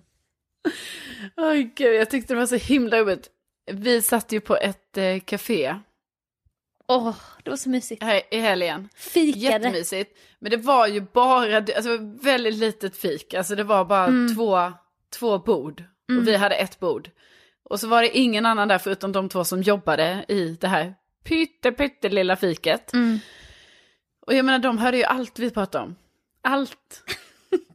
Oj 1.38 1.74
gud, 1.76 1.96
jag 1.96 2.10
tyckte 2.10 2.34
det 2.34 2.40
var 2.40 2.46
så 2.46 2.56
himla 2.56 2.98
jobbigt. 2.98 3.30
Vi 3.72 4.02
satt 4.02 4.32
ju 4.32 4.40
på 4.40 4.56
ett 4.58 4.98
eh, 4.98 5.20
café 5.20 5.76
Åh, 6.88 7.16
det 7.44 7.50
var 7.50 7.58
så 7.58 7.70
mysigt. 7.70 8.04
här 8.04 8.22
i 8.32 8.40
helgen. 8.40 8.90
Fikade. 8.96 9.40
Jättemysigt. 9.40 10.18
Men 10.40 10.52
det 10.52 10.58
var 10.58 10.88
ju 10.88 11.02
bara, 11.02 11.58
alltså 11.58 11.98
väldigt 12.22 12.54
litet 12.56 12.98
fik. 12.98 13.34
Alltså 13.34 13.56
det 13.56 13.64
var 13.64 13.86
bara 13.86 14.06
Mm. 14.06 14.36
två, 14.36 14.74
två 15.20 15.40
bord. 15.40 15.84
Och 16.20 16.28
vi 16.28 16.36
hade 16.36 16.56
ett 16.56 16.80
bord. 16.80 17.10
Och 17.70 17.80
så 17.80 17.88
var 17.88 18.02
det 18.02 18.18
ingen 18.18 18.46
annan 18.46 18.68
där 18.68 18.78
förutom 18.78 19.12
de 19.12 19.30
två 19.30 19.44
som 19.44 19.62
jobbade 19.62 20.26
i 20.28 20.58
det 20.62 20.68
här 20.68 20.94
pytte, 21.24 21.72
pytte 21.72 22.10
lilla 22.10 22.36
fiket. 22.36 22.94
Mm. 22.94 23.20
Och 24.28 24.34
jag 24.34 24.46
menar, 24.46 24.60
de 24.60 24.78
hörde 24.78 24.98
ju 24.98 25.04
allt 25.04 25.40
vi 25.40 25.50
pratade 25.50 25.84
om. 25.84 25.96
Allt. 26.42 27.04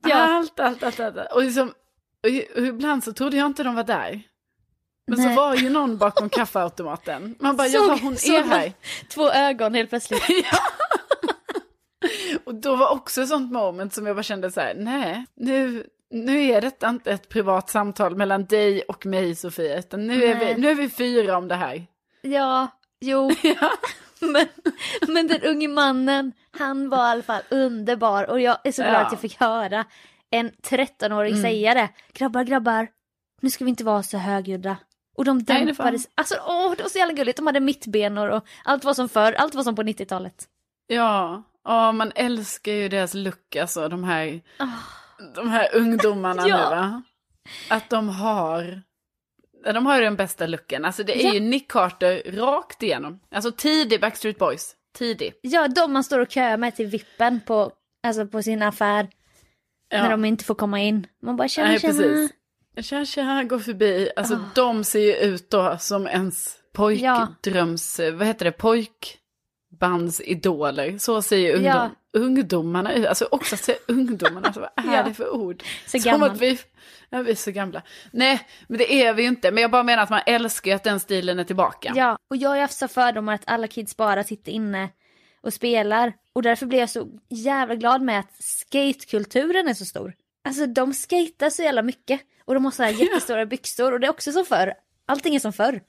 Ja. 0.02 0.16
Allt, 0.16 0.60
allt, 0.60 0.82
allt, 0.82 1.00
allt. 1.00 1.32
Och, 1.32 1.42
liksom, 1.42 1.74
och, 2.24 2.62
ibland 2.62 3.04
så 3.04 3.12
trodde 3.12 3.36
jag 3.36 3.46
inte 3.46 3.62
de 3.62 3.74
var 3.74 3.84
där. 3.84 4.22
Men 5.06 5.18
Nej. 5.18 5.28
så 5.28 5.40
var 5.40 5.54
ju 5.54 5.70
någon 5.70 5.98
bakom 5.98 6.28
kaffeautomaten. 6.30 7.34
Man 7.40 7.56
bara, 7.56 7.68
Såg- 7.68 7.88
jaha 7.88 7.98
hon 8.02 8.12
är 8.12 8.44
här. 8.44 8.72
Två 9.08 9.30
ögon 9.30 9.74
helt 9.74 9.90
plötsligt. 9.90 10.22
Och 12.44 12.54
då 12.54 12.76
var 12.76 12.90
också 12.90 13.22
ett 13.22 13.28
sånt 13.28 13.52
moment 13.52 13.94
som 13.94 14.06
jag 14.06 14.16
bara 14.16 14.22
kände 14.22 14.50
så 14.50 14.60
här, 14.60 14.74
nej, 14.74 15.24
nu, 15.36 15.86
nu 16.10 16.42
är 16.44 16.60
detta 16.60 16.88
inte 16.88 17.10
ett 17.12 17.28
privat 17.28 17.70
samtal 17.70 18.16
mellan 18.16 18.44
dig 18.44 18.82
och 18.82 19.06
mig 19.06 19.34
Sofia, 19.34 19.78
utan 19.78 20.06
nu 20.06 20.24
är, 20.24 20.34
vi, 20.34 20.60
nu 20.60 20.70
är 20.70 20.74
vi 20.74 20.88
fyra 20.90 21.36
om 21.36 21.48
det 21.48 21.54
här. 21.54 21.86
Ja, 22.22 22.68
jo. 23.00 23.30
men, 24.20 24.46
men 25.08 25.26
den 25.26 25.42
unge 25.42 25.68
mannen, 25.68 26.32
han 26.50 26.88
var 26.88 27.08
i 27.08 27.10
alla 27.10 27.22
fall 27.22 27.42
underbar 27.50 28.30
och 28.30 28.40
jag 28.40 28.58
är 28.64 28.72
så 28.72 28.82
glad 28.82 28.94
Ja. 28.94 28.98
att 29.00 29.12
jag 29.12 29.20
fick 29.20 29.40
höra 29.40 29.84
en 30.30 30.50
13-åring 30.50 31.32
Mm. 31.32 31.42
säga 31.42 31.74
det. 31.74 31.88
Grabbar, 32.12 32.44
grabbar, 32.44 32.88
nu 33.40 33.50
ska 33.50 33.64
vi 33.64 33.70
inte 33.70 33.84
vara 33.84 34.02
så 34.02 34.18
högljudda. 34.18 34.76
Och 35.16 35.24
de 35.24 35.38
Nej, 35.38 35.44
det 35.46 35.52
dämpade 35.66 35.74
fan. 35.90 35.98
sig. 35.98 36.10
Alltså 36.14 36.34
åh, 36.46 36.74
det 36.76 36.82
var 36.82 36.90
så 36.90 36.98
jävla 36.98 37.14
gulligt. 37.14 37.36
De 37.36 37.46
hade 37.46 37.60
mittbenor 37.60 38.28
och 38.28 38.46
allt 38.64 38.84
var 38.84 38.94
som 38.94 39.08
förr, 39.08 39.32
allt 39.32 39.54
var 39.54 39.62
som 39.62 39.76
på 39.76 39.82
90-talet. 39.82 40.44
Ja, 40.86 41.42
ja 41.64 41.92
man 41.92 42.12
älskar 42.14 42.72
ju 42.72 42.88
deras 42.88 43.14
look, 43.14 43.56
alltså 43.56 43.88
de 43.88 44.04
här, 44.04 44.40
Ah. 44.58 44.66
de 45.34 45.48
här 45.48 45.68
ungdomarna 45.76 46.42
Ja. 46.48 46.56
nu 46.70 46.76
va. 46.76 47.02
Att 47.70 47.90
de 47.90 48.08
har, 48.08 48.82
de 49.74 49.86
har 49.86 49.96
ju 49.98 50.04
den 50.04 50.16
bästa 50.16 50.46
looken. 50.46 50.84
Alltså 50.84 51.02
det 51.02 51.22
är 51.24 51.26
Ja. 51.26 51.34
ju 51.34 51.40
Nick 51.40 51.70
Carter 51.70 52.22
rakt 52.32 52.82
igenom. 52.82 53.20
Alltså 53.30 53.52
tidig 53.52 54.00
Backstreet 54.00 54.38
Boys, 54.38 54.74
tidig. 54.98 55.32
Ja, 55.42 55.68
de 55.68 55.92
man 55.92 56.04
står 56.04 56.18
och 56.18 56.30
köar 56.30 56.56
med 56.56 56.76
till 56.76 56.86
vippen 56.86 57.40
på, 57.46 57.72
alltså 58.02 58.26
på 58.26 58.42
sin 58.42 58.62
affär. 58.62 59.08
Ja. 59.88 60.02
När 60.02 60.10
de 60.10 60.24
inte 60.24 60.44
får 60.44 60.54
komma 60.54 60.80
in. 60.80 61.06
Man 61.22 61.36
bara 61.36 61.48
tjena, 61.48 61.68
Nej, 61.68 61.80
tjena. 61.80 61.92
precis. 61.94 62.30
Tja, 62.90 63.04
tja, 63.04 63.42
går 63.44 63.58
förbi. 63.58 64.10
Alltså 64.16 64.34
Ah. 64.34 64.50
de 64.54 64.84
ser 64.84 65.00
ju 65.00 65.14
ut 65.16 65.50
då 65.50 65.76
som 65.80 66.06
ens 66.06 66.56
pojkdröms, 66.74 68.00
vad 68.14 68.26
heter 68.26 68.44
det, 68.44 68.52
pojkbandsidoler. 68.52 70.98
Så 70.98 71.22
ser 71.22 71.36
ju 71.36 71.52
ungdom, 71.52 71.64
Ja. 71.72 71.90
ungdomarna 72.12 72.94
ut. 72.94 73.06
Alltså 73.06 73.28
också 73.30 73.56
ser 73.56 73.76
ungdomarna, 73.88 74.46
alltså, 74.46 74.60
vad 74.60 74.70
är 74.86 74.92
Ja. 74.96 75.02
det 75.02 75.14
för 75.14 75.30
ord? 75.34 75.62
Så 75.86 75.98
som 75.98 76.10
gammal. 76.10 76.30
att 76.30 76.40
vi, 76.40 76.58
ja, 77.10 77.22
vi 77.22 77.30
är 77.30 77.34
så 77.34 77.50
gamla. 77.50 77.82
Nej, 78.10 78.40
men 78.68 78.78
det 78.78 78.92
är 79.04 79.14
vi 79.14 79.22
ju 79.22 79.28
inte. 79.28 79.50
Men 79.50 79.62
jag 79.62 79.70
bara 79.70 79.82
menar 79.82 80.02
att 80.02 80.10
man 80.10 80.20
älskar 80.26 80.70
ju 80.70 80.74
att 80.74 80.84
den 80.84 81.00
stilen 81.00 81.38
är 81.38 81.44
tillbaka. 81.44 81.92
Ja, 81.96 82.18
och 82.30 82.36
jag 82.36 82.48
har 82.48 82.56
ju 82.56 82.62
haft 82.62 82.78
så 82.78 82.88
fördomar 82.88 83.34
att 83.34 83.42
alla 83.46 83.66
kids 83.66 83.96
bara 83.96 84.24
sitter 84.24 84.52
inne 84.52 84.88
och 85.40 85.52
spelar. 85.54 86.12
Och 86.38 86.42
därför 86.42 86.66
blir 86.66 86.78
jag 86.78 86.90
så 86.90 87.08
jävla 87.28 87.74
glad 87.74 88.02
med 88.02 88.20
att 88.20 88.32
skatekulturen 88.42 89.68
är 89.68 89.74
så 89.74 89.84
stor. 89.84 90.14
Alltså 90.44 90.66
de 90.66 90.94
skater 90.94 91.50
så 91.50 91.62
jävla 91.62 91.82
mycket. 91.82 92.20
Och 92.44 92.54
de 92.54 92.64
har 92.64 92.72
så 92.72 92.82
här 92.82 92.90
jättestora 93.02 93.46
byxor 93.46 93.92
och 93.92 94.00
det 94.00 94.06
är 94.06 94.10
också 94.10 94.32
som 94.32 94.44
förr. 94.44 94.74
Allting 95.06 95.34
är 95.34 95.38
som 95.40 95.52
förr. 95.52 95.80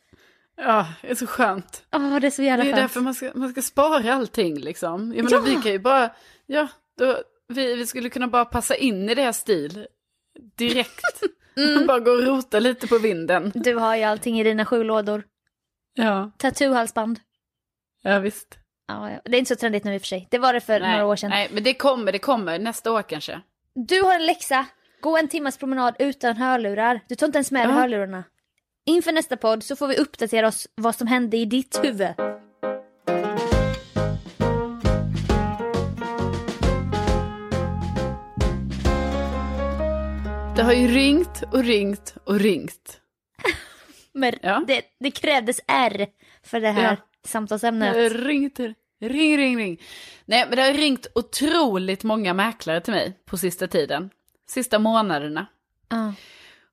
Ja, 0.57 0.87
det 1.01 1.11
är 1.11 1.15
så 1.15 1.27
skönt. 1.27 1.83
Åh, 1.95 2.19
det 2.19 2.27
är 2.27 2.31
så 2.31 2.41
jävla 2.43 2.63
Det 2.63 2.69
är 2.69 2.73
skönt. 2.73 2.83
därför 2.83 3.01
man 3.01 3.13
ska, 3.13 3.31
man 3.35 3.51
ska 3.51 3.61
spara 3.61 4.13
allting 4.13 4.59
liksom. 4.59 5.13
Jag 5.15 5.23
menar, 5.23 5.37
Ja. 5.37 5.41
vi 5.55 5.55
kan 5.63 5.71
ju 5.71 5.79
bara, 5.79 6.09
ja, 6.45 6.67
då, 6.97 7.17
vi, 7.47 7.75
vi 7.75 7.85
skulle 7.87 8.09
kunna 8.09 8.27
bara 8.27 8.45
passa 8.45 8.75
in 8.75 9.09
i 9.09 9.15
deras 9.15 9.37
stil 9.37 9.87
direkt. 10.57 11.21
Mm. 11.57 11.87
bara 11.87 11.99
gå 11.99 12.11
och 12.11 12.23
rota 12.23 12.59
lite 12.59 12.87
på 12.87 12.97
vinden. 12.97 13.51
Du 13.55 13.75
har 13.75 13.95
ju 13.95 14.03
allting 14.03 14.39
i 14.39 14.43
dina 14.43 14.65
sju 14.65 14.83
lådor. 14.83 15.23
Ja, 15.93 16.31
Tattoohalsband. 16.37 17.19
ja 18.01 18.19
visst. 18.19 18.57
Ja, 18.89 19.19
det 19.25 19.37
är 19.37 19.39
inte 19.39 19.55
så 19.55 19.59
trendigt 19.59 19.83
nu 19.83 19.93
i 19.93 19.97
och 19.97 20.01
för 20.01 20.07
sig. 20.07 20.27
Det 20.31 20.37
var 20.37 20.53
det 20.53 20.59
för 20.61 20.79
några 20.79 21.05
år 21.05 21.15
sedan. 21.15 21.29
nej, 21.29 21.47
men 21.51 21.63
det 21.63 21.73
kommer, 21.73 22.11
det 22.11 22.19
kommer 22.19 22.59
nästa 22.59 22.91
år 22.91 23.01
kanske. 23.01 23.41
Du 23.75 24.01
har 24.01 24.15
en 24.15 24.25
läxa. 24.25 24.65
Gå 25.01 25.17
en 25.17 25.27
timmas 25.27 25.57
promenad 25.57 25.95
utan 25.99 26.37
hörlurar. 26.37 26.99
Du 27.07 27.15
tar 27.15 27.25
inte 27.25 27.37
ens 27.37 27.51
med 27.51 27.67
dig 27.67 27.75
Ja. 27.75 27.81
hörlurarna. 27.81 28.23
Inför 28.85 29.11
nästa 29.11 29.37
podd 29.37 29.63
så 29.63 29.75
får 29.75 29.87
vi 29.87 29.95
uppdatera 29.97 30.47
oss 30.47 30.67
vad 30.75 30.95
som 30.95 31.07
hände 31.07 31.37
i 31.37 31.45
ditt 31.45 31.79
huvud. 31.83 32.07
Det 40.55 40.63
har 40.63 40.73
ju 40.73 40.87
ringt 40.87 41.43
och 41.51 41.63
ringt 41.63 42.15
och 42.23 42.39
ringt. 42.39 42.99
Men 44.13 44.33
Ja. 44.41 44.63
det, 44.67 44.81
det 44.99 45.11
krävdes 45.11 45.59
R 45.67 46.07
för 46.43 46.59
det 46.61 46.69
här 46.71 46.83
Ja. 46.83 46.95
Samtalsämnet. 47.25 47.95
Har 47.95 48.09
ringt, 48.09 48.59
ring, 49.01 49.37
ring, 49.37 49.57
ring. 49.57 49.81
Nej, 50.25 50.45
men 50.47 50.55
det 50.55 50.61
har 50.63 50.73
ringt 50.73 51.07
otroligt 51.15 52.03
många 52.03 52.33
mäklare 52.33 52.81
till 52.81 52.93
mig 52.93 53.13
på 53.25 53.37
sista 53.37 53.67
tiden. 53.67 54.09
Sista 54.49 54.79
månaderna. 54.79 55.45
Ja. 55.89 56.13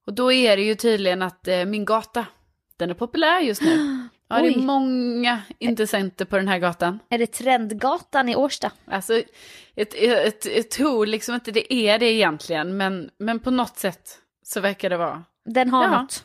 Och 0.07 0.13
då 0.13 0.33
är 0.33 0.57
det 0.57 0.63
ju 0.63 0.75
tydligen 0.75 1.23
att 1.23 1.49
eh, 1.49 1.65
min 1.65 1.85
gata, 1.85 2.27
den 2.77 2.91
är 2.91 2.95
populär 2.95 3.41
just 3.41 3.63
nu. 3.63 4.09
Ja, 4.29 4.39
det 4.43 4.49
är 4.49 4.59
många 4.59 5.43
intressenter 5.59 6.25
på 6.25 6.37
den 6.37 6.49
här 6.49 6.59
gatan. 6.59 6.99
Är 7.09 7.19
det 7.19 7.27
Trendgatan 7.27 8.29
i 8.29 8.37
Årsta? 8.37 8.71
Alltså, 8.85 9.23
jag 9.75 10.71
tror 10.71 11.07
liksom 11.07 11.35
inte 11.35 11.51
det 11.51 11.75
är 11.75 11.99
det 11.99 12.07
egentligen, 12.07 12.77
men, 12.77 13.11
men 13.19 13.41
på 13.41 13.51
något 13.51 13.77
sätt 13.79 14.19
så 14.43 14.61
verkar 14.61 14.91
det 14.91 14.97
vara. 14.97 15.25
Den 15.45 15.71
har 15.71 15.85
Ja. 15.85 16.01
något. 16.03 16.25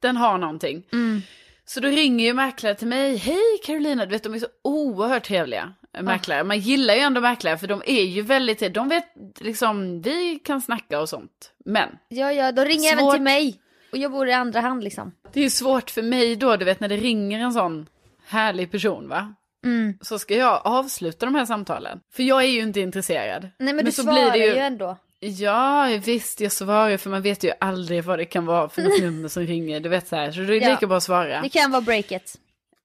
Den 0.00 0.16
har 0.16 0.38
någonting. 0.38 0.82
Mm. 0.92 1.22
Så 1.68 1.80
då 1.80 1.88
ringer 1.88 2.24
ju 2.26 2.34
mäklare 2.34 2.74
till 2.74 2.88
mig. 2.88 3.16
Hej 3.16 3.58
Carolina, 3.64 4.06
du 4.06 4.10
vet 4.10 4.22
de 4.22 4.34
är 4.34 4.38
så 4.38 4.46
oerhört 4.62 5.24
trevliga 5.24 5.72
eh, 5.96 6.02
mäklare. 6.02 6.44
Man 6.44 6.58
gillar 6.58 6.94
ju 6.94 7.00
ändå 7.00 7.20
mäklare 7.20 7.58
för 7.58 7.66
de 7.66 7.82
är 7.86 8.02
ju 8.02 8.22
väldigt, 8.22 8.74
de 8.74 8.88
vet 8.88 9.04
liksom, 9.40 10.02
vi 10.02 10.40
kan 10.44 10.60
snacka 10.60 11.00
och 11.00 11.08
sånt. 11.08 11.52
Men 11.64 11.88
Ja, 12.08 12.32
ja, 12.32 12.52
de 12.52 12.64
ringer 12.64 12.92
även 12.92 13.04
Svårt. 13.04 13.14
till 13.14 13.22
mig. 13.22 13.60
Och 13.92 13.98
jag 13.98 14.12
bor 14.12 14.28
i 14.28 14.32
andra 14.32 14.60
hand 14.60 14.84
liksom. 14.84 15.12
det 15.32 15.40
är 15.40 15.44
ju 15.44 15.50
svårt 15.50 15.90
för 15.90 16.02
mig 16.02 16.36
då, 16.36 16.56
du 16.56 16.64
vet 16.64 16.80
när 16.80 16.88
det 16.88 16.96
ringer 16.96 17.40
en 17.40 17.52
sån 17.52 17.86
härlig 18.26 18.70
person 18.70 19.08
va. 19.08 19.34
Mm. 19.64 19.98
Så 20.00 20.18
ska 20.18 20.34
jag 20.36 20.60
avsluta 20.64 21.26
de 21.26 21.34
här 21.34 21.44
samtalen. 21.44 22.00
För 22.12 22.22
jag 22.22 22.42
är 22.42 22.48
ju 22.48 22.60
inte 22.60 22.80
intresserad. 22.80 23.48
Nej 23.58 23.74
men, 23.74 23.84
du 23.84 23.92
så 23.92 24.02
svarar 24.02 24.30
blir 24.30 24.40
det 24.40 24.46
ju... 24.46 24.56
ändå. 24.56 24.96
Ja, 25.28 25.98
visst 26.04 26.40
jag 26.40 26.52
svarar 26.52 26.96
för 26.96 27.10
man 27.10 27.22
vet 27.22 27.44
ju 27.44 27.52
aldrig 27.60 28.04
vad 28.04 28.18
det 28.18 28.24
kan 28.24 28.46
vara 28.46 28.68
för 28.68 28.82
något 28.82 29.00
nummer 29.00 29.28
som 29.28 29.42
ringer. 29.46 29.80
Du 29.80 29.88
vet 29.88 30.08
så 30.08 30.16
här, 30.16 30.32
så 30.32 30.40
det 30.40 30.56
är 30.56 30.60
Ja. 30.62 30.70
lika 30.70 30.86
bra 30.86 30.96
att 30.96 31.02
svara. 31.02 31.42
Det 31.42 31.48
kan 31.48 31.70
vara 31.70 31.80
breaket. 31.82 32.34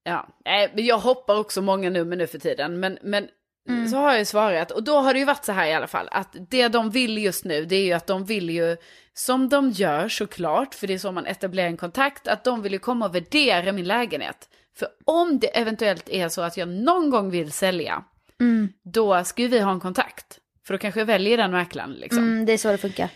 Ja, 0.03 0.27
nej, 0.45 0.71
men 0.75 0.85
jag 0.85 0.97
hoppar 0.99 1.39
också 1.39 1.61
många 1.61 1.89
nummer 1.89 2.15
nu 2.15 2.27
för 2.27 2.39
tiden. 2.39 2.79
Men, 2.79 2.97
men 3.01 3.27
Mm. 3.69 3.87
så 3.87 3.97
har 3.97 4.09
jag 4.09 4.19
ju 4.19 4.25
svarat. 4.25 4.71
Och 4.71 4.83
då 4.83 4.97
har 4.99 5.13
det 5.13 5.19
ju 5.19 5.25
varit 5.25 5.45
så 5.45 5.51
här 5.51 5.67
i 5.67 5.73
alla 5.73 5.87
fall. 5.87 6.07
Att 6.11 6.35
det 6.49 6.67
de 6.67 6.89
vill 6.89 7.17
just 7.17 7.45
nu, 7.45 7.65
det 7.65 7.75
är 7.75 7.85
ju 7.85 7.93
att 7.93 8.07
de 8.07 8.25
vill 8.25 8.49
ju, 8.49 8.77
som 9.13 9.49
de 9.49 9.69
gör 9.69 10.09
såklart, 10.09 10.75
för 10.75 10.87
det 10.87 10.93
är 10.93 10.97
så 10.97 11.11
man 11.11 11.25
etablerar 11.25 11.67
en 11.67 11.77
kontakt, 11.77 12.27
att 12.27 12.43
de 12.43 12.61
vill 12.61 12.73
ju 12.73 12.79
komma 12.79 13.05
och 13.05 13.15
värdera 13.15 13.71
min 13.71 13.85
lägenhet. 13.87 14.49
För 14.77 14.87
om 15.05 15.39
det 15.39 15.47
eventuellt 15.47 16.09
är 16.09 16.29
så 16.29 16.41
att 16.41 16.57
jag 16.57 16.67
någon 16.67 17.09
gång 17.09 17.29
vill 17.31 17.51
sälja, 17.51 18.03
Mm. 18.39 18.69
då 18.83 19.23
ska 19.23 19.41
ju 19.41 19.47
vi 19.47 19.59
ha 19.59 19.71
en 19.71 19.79
kontakt. 19.79 20.39
För 20.67 20.73
då 20.73 20.77
kanske 20.77 20.99
jag 20.99 21.05
väljer 21.05 21.37
den 21.37 21.51
mäklaren 21.51 21.93
liksom. 21.93 22.23
Mm, 22.23 22.45
det 22.45 22.53
är 22.53 22.57
så 22.57 22.71
det 22.71 22.77
funkar. 22.77 23.09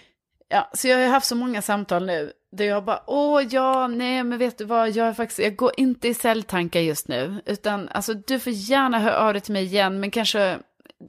Ja, 0.49 0.69
så 0.73 0.87
jag 0.87 0.97
har 0.97 1.07
haft 1.07 1.27
så 1.27 1.35
många 1.35 1.61
samtal 1.61 2.05
nu 2.05 2.31
där 2.51 2.65
jag 2.65 2.85
bara, 2.85 3.03
åh 3.07 3.41
ja, 3.49 3.87
nej 3.87 4.23
men 4.23 4.39
vet 4.39 4.57
du 4.57 4.65
vad, 4.65 4.89
jag 4.89 5.17
faktiskt, 5.17 5.39
jag 5.39 5.55
går 5.55 5.71
inte 5.77 6.07
i 6.07 6.13
säljtankar 6.13 6.79
just 6.79 7.07
nu. 7.07 7.41
Utan 7.45 7.89
alltså 7.89 8.13
du 8.13 8.39
får 8.39 8.53
gärna 8.53 8.99
höra 8.99 9.17
av 9.17 9.33
dig 9.33 9.41
till 9.41 9.53
mig 9.53 9.63
igen, 9.63 9.99
men 9.99 10.11
kanske 10.11 10.59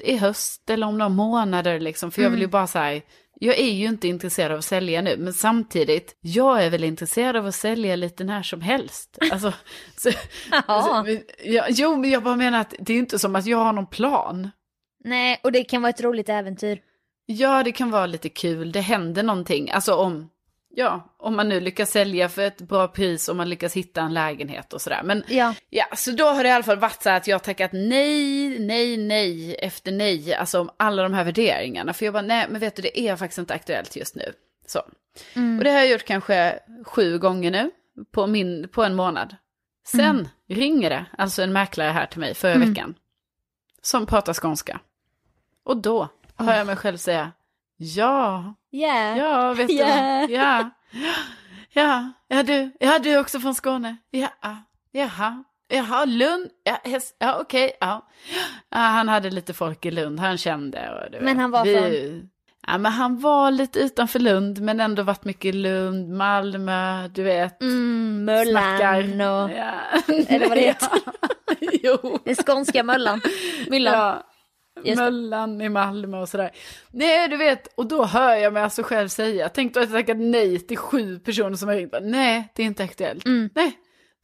i 0.00 0.16
höst 0.16 0.70
eller 0.70 0.86
om 0.86 0.98
några 0.98 1.08
månader 1.08 1.80
liksom. 1.80 2.10
För 2.10 2.22
jag 2.22 2.30
vill 2.30 2.40
ju 2.40 2.46
bara 2.46 2.66
säga, 2.66 3.02
jag 3.40 3.58
är 3.58 3.72
ju 3.72 3.86
inte 3.86 4.08
intresserad 4.08 4.52
av 4.52 4.58
att 4.58 4.64
sälja 4.64 5.02
nu, 5.02 5.16
men 5.18 5.32
samtidigt, 5.34 6.16
jag 6.20 6.64
är 6.64 6.70
väl 6.70 6.84
intresserad 6.84 7.36
av 7.36 7.46
att 7.46 7.54
sälja 7.54 7.96
lite 7.96 8.24
när 8.24 8.42
som 8.42 8.60
helst. 8.60 9.18
Alltså, 9.32 9.52
så, 9.96 10.10
alltså, 10.66 11.22
ja, 11.44 11.66
jo, 11.68 11.96
men 11.96 12.10
jag 12.10 12.22
bara 12.22 12.36
menar 12.36 12.60
att 12.60 12.74
det 12.78 12.92
är 12.92 12.98
inte 12.98 13.18
som 13.18 13.36
att 13.36 13.46
jag 13.46 13.58
har 13.58 13.72
någon 13.72 13.86
plan. 13.86 14.50
Nej, 15.06 15.40
och 15.42 15.52
det 15.52 15.64
kan 15.64 15.82
vara 15.82 15.90
ett 15.90 16.00
roligt 16.00 16.28
äventyr. 16.28 16.80
Ja, 17.26 17.62
det 17.62 17.72
kan 17.72 17.90
vara 17.90 18.06
lite 18.06 18.28
kul. 18.28 18.72
Det 18.72 18.80
händer 18.80 19.22
någonting. 19.22 19.70
Alltså 19.70 19.94
om, 19.94 20.30
ja, 20.74 21.14
om 21.18 21.36
man 21.36 21.48
nu 21.48 21.60
lyckas 21.60 21.90
sälja 21.90 22.28
för 22.28 22.42
ett 22.42 22.60
bra 22.60 22.88
pris 22.88 23.28
och 23.28 23.36
man 23.36 23.48
lyckas 23.48 23.74
hitta 23.76 24.00
en 24.00 24.14
lägenhet 24.14 24.72
och 24.72 24.80
sådär. 24.80 25.00
Men 25.04 25.24
Ja. 25.28 25.54
ja, 25.70 25.84
så 25.96 26.10
då 26.10 26.24
har 26.24 26.42
det 26.42 26.48
i 26.48 26.52
alla 26.52 26.64
fall 26.64 26.78
varit 26.78 27.02
så 27.02 27.08
här 27.10 27.16
att 27.16 27.26
jag 27.26 27.42
tackat 27.42 27.70
nej, 27.72 28.58
nej, 28.58 28.96
nej 28.96 29.54
efter 29.54 29.92
nej. 29.92 30.34
Alltså 30.34 30.60
om 30.60 30.70
alla 30.76 31.02
de 31.02 31.14
här 31.14 31.24
värderingarna. 31.24 31.92
För 31.92 32.04
jag 32.04 32.12
bara, 32.14 32.22
nej, 32.22 32.46
men 32.50 32.60
vet 32.60 32.76
du, 32.76 32.82
det 32.82 33.00
är 33.00 33.16
faktiskt 33.16 33.38
inte 33.38 33.54
aktuellt 33.54 33.96
just 33.96 34.14
nu. 34.16 34.32
Så. 34.66 34.82
Mm. 35.34 35.58
Och 35.58 35.64
det 35.64 35.70
har 35.70 35.78
jag 35.78 35.88
gjort 35.90 36.04
kanske 36.04 36.58
sju 36.86 37.18
gånger 37.18 37.50
nu 37.50 37.70
på, 38.12 38.26
min, 38.26 38.68
på 38.68 38.84
en 38.84 38.94
månad. 38.94 39.36
Sen 39.86 40.28
ringer 40.48 40.90
det 40.90 41.04
alltså 41.18 41.42
en 41.42 41.52
mäklare 41.52 41.90
här 41.90 42.06
till 42.06 42.20
mig 42.20 42.34
förra 42.34 42.54
Mm. 42.54 42.68
veckan. 42.68 42.94
Som 43.82 44.06
pratar 44.06 44.34
skånska. 44.34 44.80
Och 45.66 45.76
då 45.76 46.08
hör 46.36 46.54
jag 46.56 46.66
mig 46.66 46.76
själv 46.76 46.96
säga 46.96 47.32
ja, 47.76 48.54
Yeah. 48.72 49.18
ja, 49.18 49.52
vet 49.54 49.68
du 49.68 49.76
vad? 49.78 50.30
Ja, 50.30 50.70
ja, 51.72 52.12
ja 52.28 52.42
du, 52.42 52.72
ja 52.80 52.98
du 52.98 53.10
är 53.10 53.20
också 53.20 53.40
från 53.40 53.54
Skåne? 53.54 53.96
Ja, 54.10 54.28
jaha, 54.92 55.44
jaha, 55.68 56.04
Lund, 56.04 56.50
ja, 56.64 56.78
häst- 56.84 57.16
ja 57.18 57.38
okej, 57.40 57.72
ja. 57.80 58.08
ja. 58.70 58.78
Han 58.78 59.08
hade 59.08 59.30
lite 59.30 59.54
folk 59.54 59.84
i 59.86 59.90
Lund, 59.90 60.20
han 60.20 60.38
kände. 60.38 60.90
Och 61.04 61.10
du 61.12 61.20
Men 61.20 61.38
han 61.38 61.50
var 61.50 61.64
vi, 61.64 61.74
från? 61.76 62.30
Ja, 62.66 62.78
men 62.78 62.92
han 62.92 63.20
var 63.20 63.50
lite 63.50 63.78
utanför 63.78 64.18
Lund, 64.18 64.60
men 64.60 64.80
ändå 64.80 65.02
varit 65.02 65.24
mycket 65.24 65.44
i 65.44 65.52
Lund, 65.52 66.08
Malmö, 66.08 67.08
du 67.08 67.22
vet. 67.22 67.62
Mm, 67.62 68.24
Möllan 68.24 69.20
och... 69.20 69.50
Ja. 69.50 69.72
Eller 70.28 70.48
vad 70.48 70.56
det 70.58 70.60
heter. 70.66 70.88
jo. 71.82 72.18
Den 72.24 72.34
skånska 72.36 72.82
möllan. 72.82 73.20
Myllan. 73.68 73.94
Ja. 73.94 74.22
Just. 74.84 74.96
Möllan 75.00 75.60
i 75.60 75.68
Malmö 75.68 76.18
och 76.20 76.28
sådär. 76.28 76.50
Nej, 76.90 77.28
du 77.28 77.36
vet, 77.36 77.66
och 77.74 77.86
då 77.86 78.04
hör 78.04 78.34
jag 78.34 78.52
mig 78.52 78.62
alltså 78.62 78.82
själv 78.82 79.08
säga, 79.08 79.48
tänk 79.48 79.74
då 79.74 79.80
att 79.80 79.90
jag 79.90 79.98
tackat 80.06 80.16
nej 80.20 80.58
till 80.58 80.76
sju 80.78 81.18
personer 81.18 81.56
som 81.56 81.68
har 81.68 81.76
ringt. 81.76 81.94
Nej, 82.02 82.52
det 82.54 82.62
är 82.62 82.66
inte 82.66 82.84
aktuellt. 82.84 83.24
Mm. 83.26 83.50
Nej, 83.54 83.72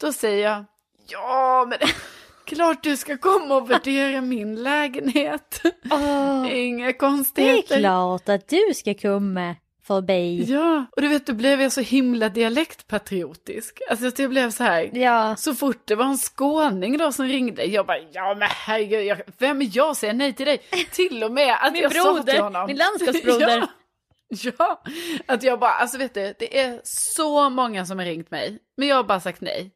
då 0.00 0.12
säger 0.12 0.44
jag, 0.50 0.64
ja 1.08 1.66
men 1.68 1.78
klart 2.46 2.82
du 2.82 2.96
ska 2.96 3.16
komma 3.16 3.56
och 3.56 3.70
värdera 3.70 4.20
min 4.20 4.62
lägenhet. 4.62 5.62
Åh, 5.90 6.46
Inga 6.52 6.86
det 6.86 6.92
är 6.92 6.98
konstigheter. 6.98 7.78
klart 7.78 8.28
att 8.28 8.48
du 8.48 8.74
ska 8.74 8.94
komma 8.94 9.56
förbi. 9.86 10.44
Ja, 10.48 10.84
och 10.96 11.02
du 11.02 11.08
vet, 11.08 11.26
då 11.26 11.32
blev 11.32 11.60
jag 11.62 11.72
så 11.72 11.80
himla 11.80 12.28
dialektpatriotisk. 12.28 13.78
Alltså 13.90 14.22
jag 14.22 14.30
blev 14.30 14.50
så 14.50 14.64
här, 14.64 14.90
Ja. 14.92 15.36
så 15.36 15.54
fort 15.54 15.82
det 15.84 15.94
var 15.94 16.04
en 16.04 16.16
skåning 16.18 16.98
då 16.98 17.12
som 17.12 17.26
ringde, 17.26 17.64
jag 17.64 17.86
bara, 17.86 17.98
ja 18.12 18.34
men 18.38 18.48
herregud, 18.50 19.04
jag, 19.04 19.20
vem 19.38 19.62
är 19.62 19.68
jag 19.72 19.96
säger 19.96 20.14
nej 20.14 20.32
till 20.32 20.46
dig? 20.46 20.58
Till 20.92 21.24
och 21.24 21.32
med 21.32 21.56
att 21.60 21.72
Min 21.72 21.82
jag 21.82 21.92
sa 21.92 22.14
till 22.14 22.24
broder, 22.24 22.40
honom. 22.42 22.66
min 22.66 22.76
landskapsbroder. 22.76 23.58
ja, 24.28 24.52
ja, 24.54 24.82
att 25.26 25.42
jag 25.42 25.58
bara, 25.58 25.70
alltså 25.70 25.98
vet 25.98 26.14
du, 26.14 26.34
det 26.38 26.58
är 26.60 26.80
så 26.84 27.50
många 27.50 27.86
som 27.86 27.98
har 27.98 28.06
ringt 28.06 28.30
mig, 28.30 28.58
men 28.76 28.88
jag 28.88 28.96
har 28.96 29.04
bara 29.04 29.20
sagt 29.20 29.40
nej. 29.40 29.70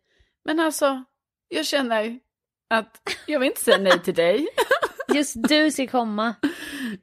Men 0.44 0.60
alltså, 0.60 1.04
jag 1.48 1.66
känner 1.66 2.18
att 2.74 3.00
jag 3.26 3.40
vill 3.40 3.48
inte 3.48 3.60
säga 3.60 3.78
nej 3.78 3.98
till 4.02 4.14
dig. 4.14 4.48
Just 5.14 5.34
du 5.48 5.70
ska 5.70 5.86
komma. 5.86 6.34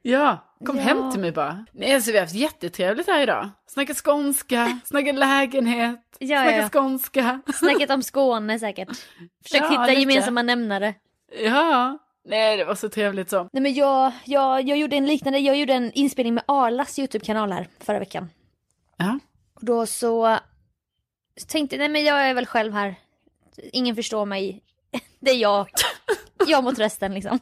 Ja, 0.02 0.38
kom 0.66 0.76
Ja. 0.76 0.82
hem 0.82 1.10
till 1.12 1.20
mig 1.20 1.32
bara. 1.32 1.66
Nej, 1.72 1.94
alltså 1.94 2.10
vi 2.12 2.16
har 2.18 2.24
haft 2.24 2.34
jättetrevligt 2.34 3.06
här 3.06 3.22
idag. 3.22 3.50
Snackat 3.66 3.96
skånska, 3.96 4.78
snackat 4.84 5.14
lägenhet, 5.14 6.00
Ja, 6.18 6.42
snackat 6.42 6.60
ja. 6.62 6.68
skånska. 6.80 7.40
Snackat 7.54 7.90
om 7.90 8.02
Skåne 8.02 8.58
säkert. 8.58 8.88
Försökt 9.42 9.64
Ja, 9.64 9.70
hitta 9.70 9.86
lite. 9.86 10.00
gemensamma 10.00 10.42
nämnare. 10.42 10.94
Ja, 11.44 11.98
nej 12.24 12.56
det 12.56 12.64
var 12.64 12.74
så 12.74 12.88
trevligt 12.88 13.30
så. 13.30 13.48
Nej 13.52 13.62
men 13.62 13.74
jag, 13.74 14.12
jag, 14.24 14.68
jag 14.68 14.78
gjorde 14.78 14.96
en 14.96 15.06
liknande, 15.06 15.38
jag 15.38 15.56
gjorde 15.56 15.72
en 15.72 15.92
inspelning 15.92 16.34
med 16.34 16.44
Arlas 16.48 16.98
YouTube-kanal 16.98 17.52
här 17.52 17.68
förra 17.80 17.98
veckan. 17.98 18.30
Ja. 18.96 19.18
Och 19.54 19.64
då 19.64 19.86
så, 19.86 20.38
så 21.36 21.46
tänkte 21.46 21.76
jag, 21.76 21.80
nej 21.80 21.88
men 21.88 22.04
jag 22.04 22.28
är 22.28 22.34
väl 22.34 22.46
själv 22.46 22.72
här. 22.72 22.94
Ingen 23.72 23.96
förstår 23.96 24.26
mig. 24.26 24.62
Det 25.20 25.30
är 25.30 25.36
jag. 25.36 25.68
Jag 26.46 26.64
mot 26.64 26.78
resten 26.78 27.14
liksom. 27.14 27.38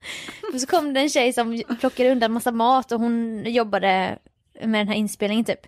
Och 0.54 0.60
så 0.60 0.66
kom 0.66 0.92
det 0.94 1.00
en 1.00 1.08
tjej 1.08 1.32
som 1.32 1.62
plockade 1.80 2.10
undan 2.10 2.32
massa 2.32 2.52
mat 2.52 2.92
och 2.92 3.00
hon 3.00 3.44
jobbade 3.46 4.18
med 4.62 4.80
den 4.80 4.88
här 4.88 4.94
inspelningen 4.94 5.44
typ. 5.44 5.66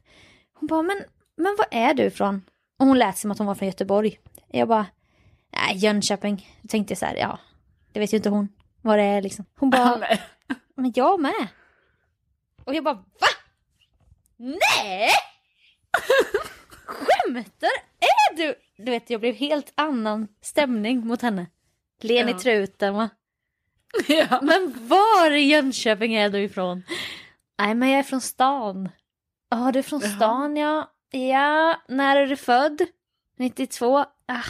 Hon 0.55 0.67
bara, 0.67 0.83
men, 0.83 1.05
men 1.37 1.57
var 1.59 1.67
är 1.71 1.95
du 1.95 2.03
ifrån? 2.03 2.43
Och 2.79 2.87
hon 2.87 2.99
lät 2.99 3.19
som 3.19 3.31
att 3.31 3.39
hon 3.39 3.47
var 3.47 3.55
från 3.55 3.69
Göteborg. 3.69 4.19
Jag 4.49 4.69
bara, 4.69 4.87
nej 5.53 5.77
Jönköping. 5.77 6.49
Då 6.63 6.69
tänkte 6.69 6.93
jag 6.93 6.99
så 6.99 7.07
här, 7.07 7.17
ja, 7.17 7.39
det 7.93 8.01
vet 8.01 8.13
ju 8.13 8.17
inte 8.17 8.29
hon 8.31 8.49
vad 8.83 8.99
det 8.99 9.05
är 9.05 9.23
liksom. 9.23 9.45
Hon 9.59 9.71
bara, 9.71 9.99
men 10.77 10.93
jag 10.95 11.21
med. 11.21 11.47
Och 12.65 12.75
jag 12.75 12.85
bara 12.85 12.95
va? 12.95 13.27
Nej! 14.37 15.11
Skämtar? 16.87 17.71
Är 18.01 18.37
du? 18.37 18.55
Du 18.77 18.91
vet 18.91 19.11
jag 19.11 19.21
blev 19.21 19.35
helt 19.35 19.73
annan 19.75 20.29
stämning 20.43 21.07
mot 21.07 21.23
henne. 21.23 21.47
Len 22.01 22.29
i 22.29 22.33
Ja. 22.33 22.39
truten 22.39 22.95
va? 22.95 23.09
Ja. 24.09 24.41
Men 24.43 24.89
var 24.89 25.31
i 25.31 25.41
Jönköping 25.41 26.15
är 26.15 26.31
du 26.31 26.39
ifrån? 26.39 26.83
Nej 27.59 27.75
men 27.75 27.91
jag 27.91 27.99
är 27.99 28.03
från 28.03 28.21
stan. 28.21 28.89
Ja 29.51 29.71
du 29.73 29.79
är 29.79 29.83
från 29.83 30.01
stan 30.01 30.57
ja. 30.57 30.91
Ja, 31.11 31.83
när 31.89 32.17
är 32.17 32.27
du 32.27 32.37
född? 32.37 32.81
92? 33.39 33.99
Ah, 34.27 34.45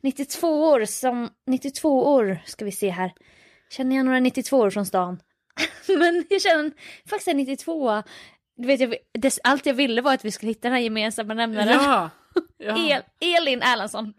92 0.00 0.68
år 0.68 0.84
som, 0.84 1.30
92 1.46 2.06
år 2.14 2.42
ska 2.46 2.64
vi 2.64 2.72
se 2.72 2.90
här. 2.90 3.12
Känner 3.70 3.96
jag 3.96 4.04
några 4.04 4.20
92 4.20 4.58
år 4.58 4.70
från 4.70 4.86
stan? 4.86 5.20
Men 5.98 6.24
jag 6.30 6.42
känner 6.42 6.70
faktiskt 7.06 7.28
en 7.28 7.36
92 7.36 8.02
du 8.56 8.66
vet, 8.66 8.80
jag, 8.80 8.94
det, 9.12 9.38
allt 9.44 9.66
jag 9.66 9.74
ville 9.74 10.02
var 10.02 10.14
att 10.14 10.24
vi 10.24 10.30
skulle 10.30 10.50
hitta 10.50 10.68
den 10.68 10.72
här 10.72 10.80
gemensamma 10.80 11.34
nämnaren. 11.34 11.68
Ja. 11.68 12.10
ja. 12.58 12.76
El, 13.20 13.36
Elin 13.36 13.62
Erlandsson. 13.62 14.14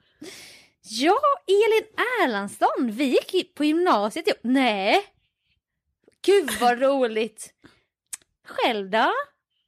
Ja, 0.86 1.20
Elin 1.48 1.88
Erlandsson. 2.24 2.92
Vi 2.92 3.20
gick 3.32 3.56
på 3.56 3.64
gymnasiet 3.66 4.28
ihop. 4.28 4.40
Nej. 4.42 5.06
Gud 6.26 6.52
vad 6.60 6.82
roligt. 6.82 7.54
Själv 8.48 8.90
då? 8.90 9.14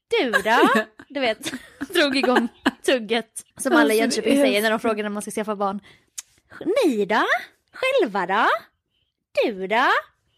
Du 0.08 0.32
då? 0.32 0.70
Du 1.10 1.20
vet, 1.20 1.54
drog 1.90 2.18
igång 2.18 2.48
tugget. 2.86 3.46
Som 3.58 3.74
alla 3.74 3.94
i 3.94 4.02
Alltså, 4.02 4.22
Jönköping 4.22 4.42
säger 4.42 4.62
när 4.62 4.70
de 4.70 4.80
frågar 4.80 5.04
när 5.04 5.10
man 5.10 5.22
ska 5.22 5.32
skaffa 5.32 5.56
barn. 5.56 5.80
Ni 6.66 7.06
då? 7.06 7.26
Själva 7.74 8.26
då? 8.26 8.48
Du 9.44 9.68
då? 9.68 9.88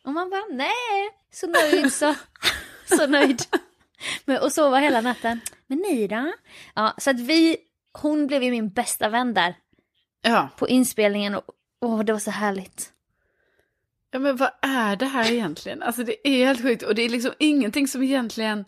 Och 0.03 0.13
man 0.13 0.29
bara 0.29 0.45
nej. 0.49 1.09
Så 1.31 1.47
nöjd 1.47 1.93
så. 1.93 2.15
Så 2.97 3.07
nöjd. 3.07 3.41
Men, 4.25 4.41
och 4.41 4.51
sova 4.51 4.77
hela 4.77 5.01
natten. 5.01 5.41
Men 5.67 5.77
ni 5.77 6.07
då? 6.07 6.33
Ja, 6.75 6.93
så 6.97 7.09
att 7.09 7.19
vi, 7.19 7.57
hon 7.91 8.27
blev 8.27 8.43
ju 8.43 8.51
min 8.51 8.69
bästa 8.69 9.09
vän 9.09 9.33
där 9.33 9.55
ja. 10.21 10.49
på 10.57 10.67
inspelningen 10.67 11.35
och 11.35 11.43
åh, 11.81 12.03
det 12.03 12.11
var 12.11 12.19
så 12.19 12.31
härligt. 12.31 12.91
Ja 14.11 14.19
men 14.19 14.35
vad 14.35 14.51
är 14.61 14.95
det 14.95 15.05
här 15.05 15.31
egentligen? 15.31 15.83
Alltså 15.83 16.03
det 16.03 16.27
är 16.27 16.45
helt 16.45 16.61
sjukt 16.61 16.83
och 16.83 16.95
det 16.95 17.01
är 17.01 17.09
liksom 17.09 17.33
ingenting 17.39 17.87
som 17.87 18.03
egentligen 18.03 18.65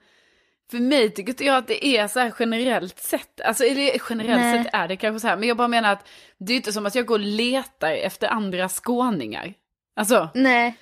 för 0.72 0.78
mig 0.80 1.10
tycker 1.10 1.30
inte 1.32 1.46
jag 1.46 1.56
att 1.56 1.68
det 1.68 1.86
är 1.86 2.08
så 2.08 2.20
här 2.20 2.34
generellt 2.40 3.00
sett. 3.00 3.42
Alltså 3.42 3.64
eller 3.64 4.02
generellt 4.10 4.42
Nej. 4.42 4.64
sett 4.64 4.74
är 4.74 4.88
det 4.88 4.96
kanske 4.96 5.20
så 5.20 5.28
här. 5.28 5.38
Men 5.38 5.48
jag 5.48 5.58
bara 5.58 5.68
menar 5.68 5.92
att 5.92 6.08
det 6.38 6.54
är 6.54 6.58
inte 6.58 6.74
som 6.74 6.86
att 6.86 6.96
jag 6.96 7.06
går 7.06 7.16
och 7.16 7.26
letar 7.26 7.92
efter 7.92 8.28
andra 8.28 8.70
skåningar. 8.70 9.54
Alltså 9.96 10.30
Nej, 10.34 10.76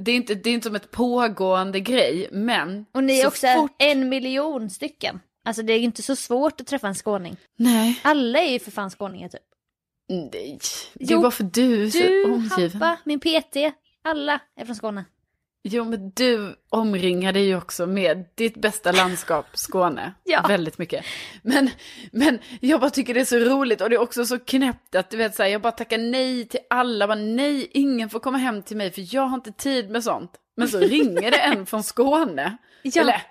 det 0.00 0.10
är 0.10 0.16
inte, 0.16 0.34
det 0.34 0.50
är 0.50 0.54
inte 0.54 0.66
som 0.66 0.76
ett 0.76 0.90
pågående 0.90 1.80
grej. 1.80 2.28
Men 2.32 2.86
och 2.92 3.04
ni 3.04 3.18
är 3.18 3.22
så 3.22 3.28
också 3.28 3.46
fort... 3.46 3.76
en 3.78 4.08
miljon 4.08 4.70
stycken. 4.70 5.20
Alltså 5.44 5.62
det 5.62 5.72
är 5.72 5.78
inte 5.78 6.02
så 6.02 6.16
svårt 6.16 6.60
att 6.60 6.66
träffa 6.66 6.88
en 6.88 6.94
skåning. 6.94 7.36
Nej. 7.56 8.00
Alla 8.02 8.38
är 8.38 8.52
ju 8.52 8.58
för 8.58 8.70
fan 8.70 8.90
skåningar 8.90 9.28
typ. 9.28 9.40
Nej. 10.08 10.58
Det 10.94 11.14
är 11.14 11.18
bara 11.18 11.30
för 11.30 11.44
du 11.44 11.84
är 11.86 11.90
så 11.90 11.98
Du, 11.98 12.24
omgiven. 12.24 12.82
Hampa, 12.82 12.98
min 13.04 13.20
PT, 13.20 13.56
alla 14.04 14.40
är 14.56 14.64
från 14.64 14.76
Skåne. 14.76 15.04
Jo, 15.68 15.84
men 15.84 16.10
du 16.10 16.56
omringar 16.68 17.32
dig 17.32 17.46
ju 17.46 17.56
också 17.56 17.86
med 17.86 18.24
ditt 18.34 18.56
bästa 18.56 18.92
landskap, 18.92 19.46
Skåne. 19.52 20.14
Ja. 20.24 20.44
Väldigt 20.48 20.78
mycket. 20.78 21.04
Men, 21.42 21.70
men 22.12 22.38
jag 22.60 22.80
bara 22.80 22.90
tycker 22.90 23.14
det 23.14 23.20
är 23.20 23.24
så 23.24 23.38
roligt 23.38 23.80
och 23.80 23.90
det 23.90 23.96
är 23.96 24.00
också 24.00 24.24
så 24.26 24.38
knäppt 24.38 24.94
att 24.94 25.10
du 25.10 25.16
vet 25.16 25.34
så 25.34 25.42
här, 25.42 25.50
jag 25.50 25.62
bara 25.62 25.72
tackar 25.72 25.98
nej 25.98 26.48
till 26.48 26.60
alla. 26.70 27.06
Bara, 27.06 27.18
nej, 27.18 27.70
ingen 27.74 28.10
får 28.10 28.20
komma 28.20 28.38
hem 28.38 28.62
till 28.62 28.76
mig 28.76 28.90
för 28.90 29.14
jag 29.14 29.22
har 29.22 29.34
inte 29.34 29.52
tid 29.52 29.90
med 29.90 30.04
sånt. 30.04 30.32
Men 30.56 30.68
så 30.68 30.78
ringer 30.78 31.30
det 31.30 31.38
en 31.38 31.66
från 31.66 31.82
Skåne. 31.82 32.56
Ja. 32.82 33.02
Eller, 33.02 33.22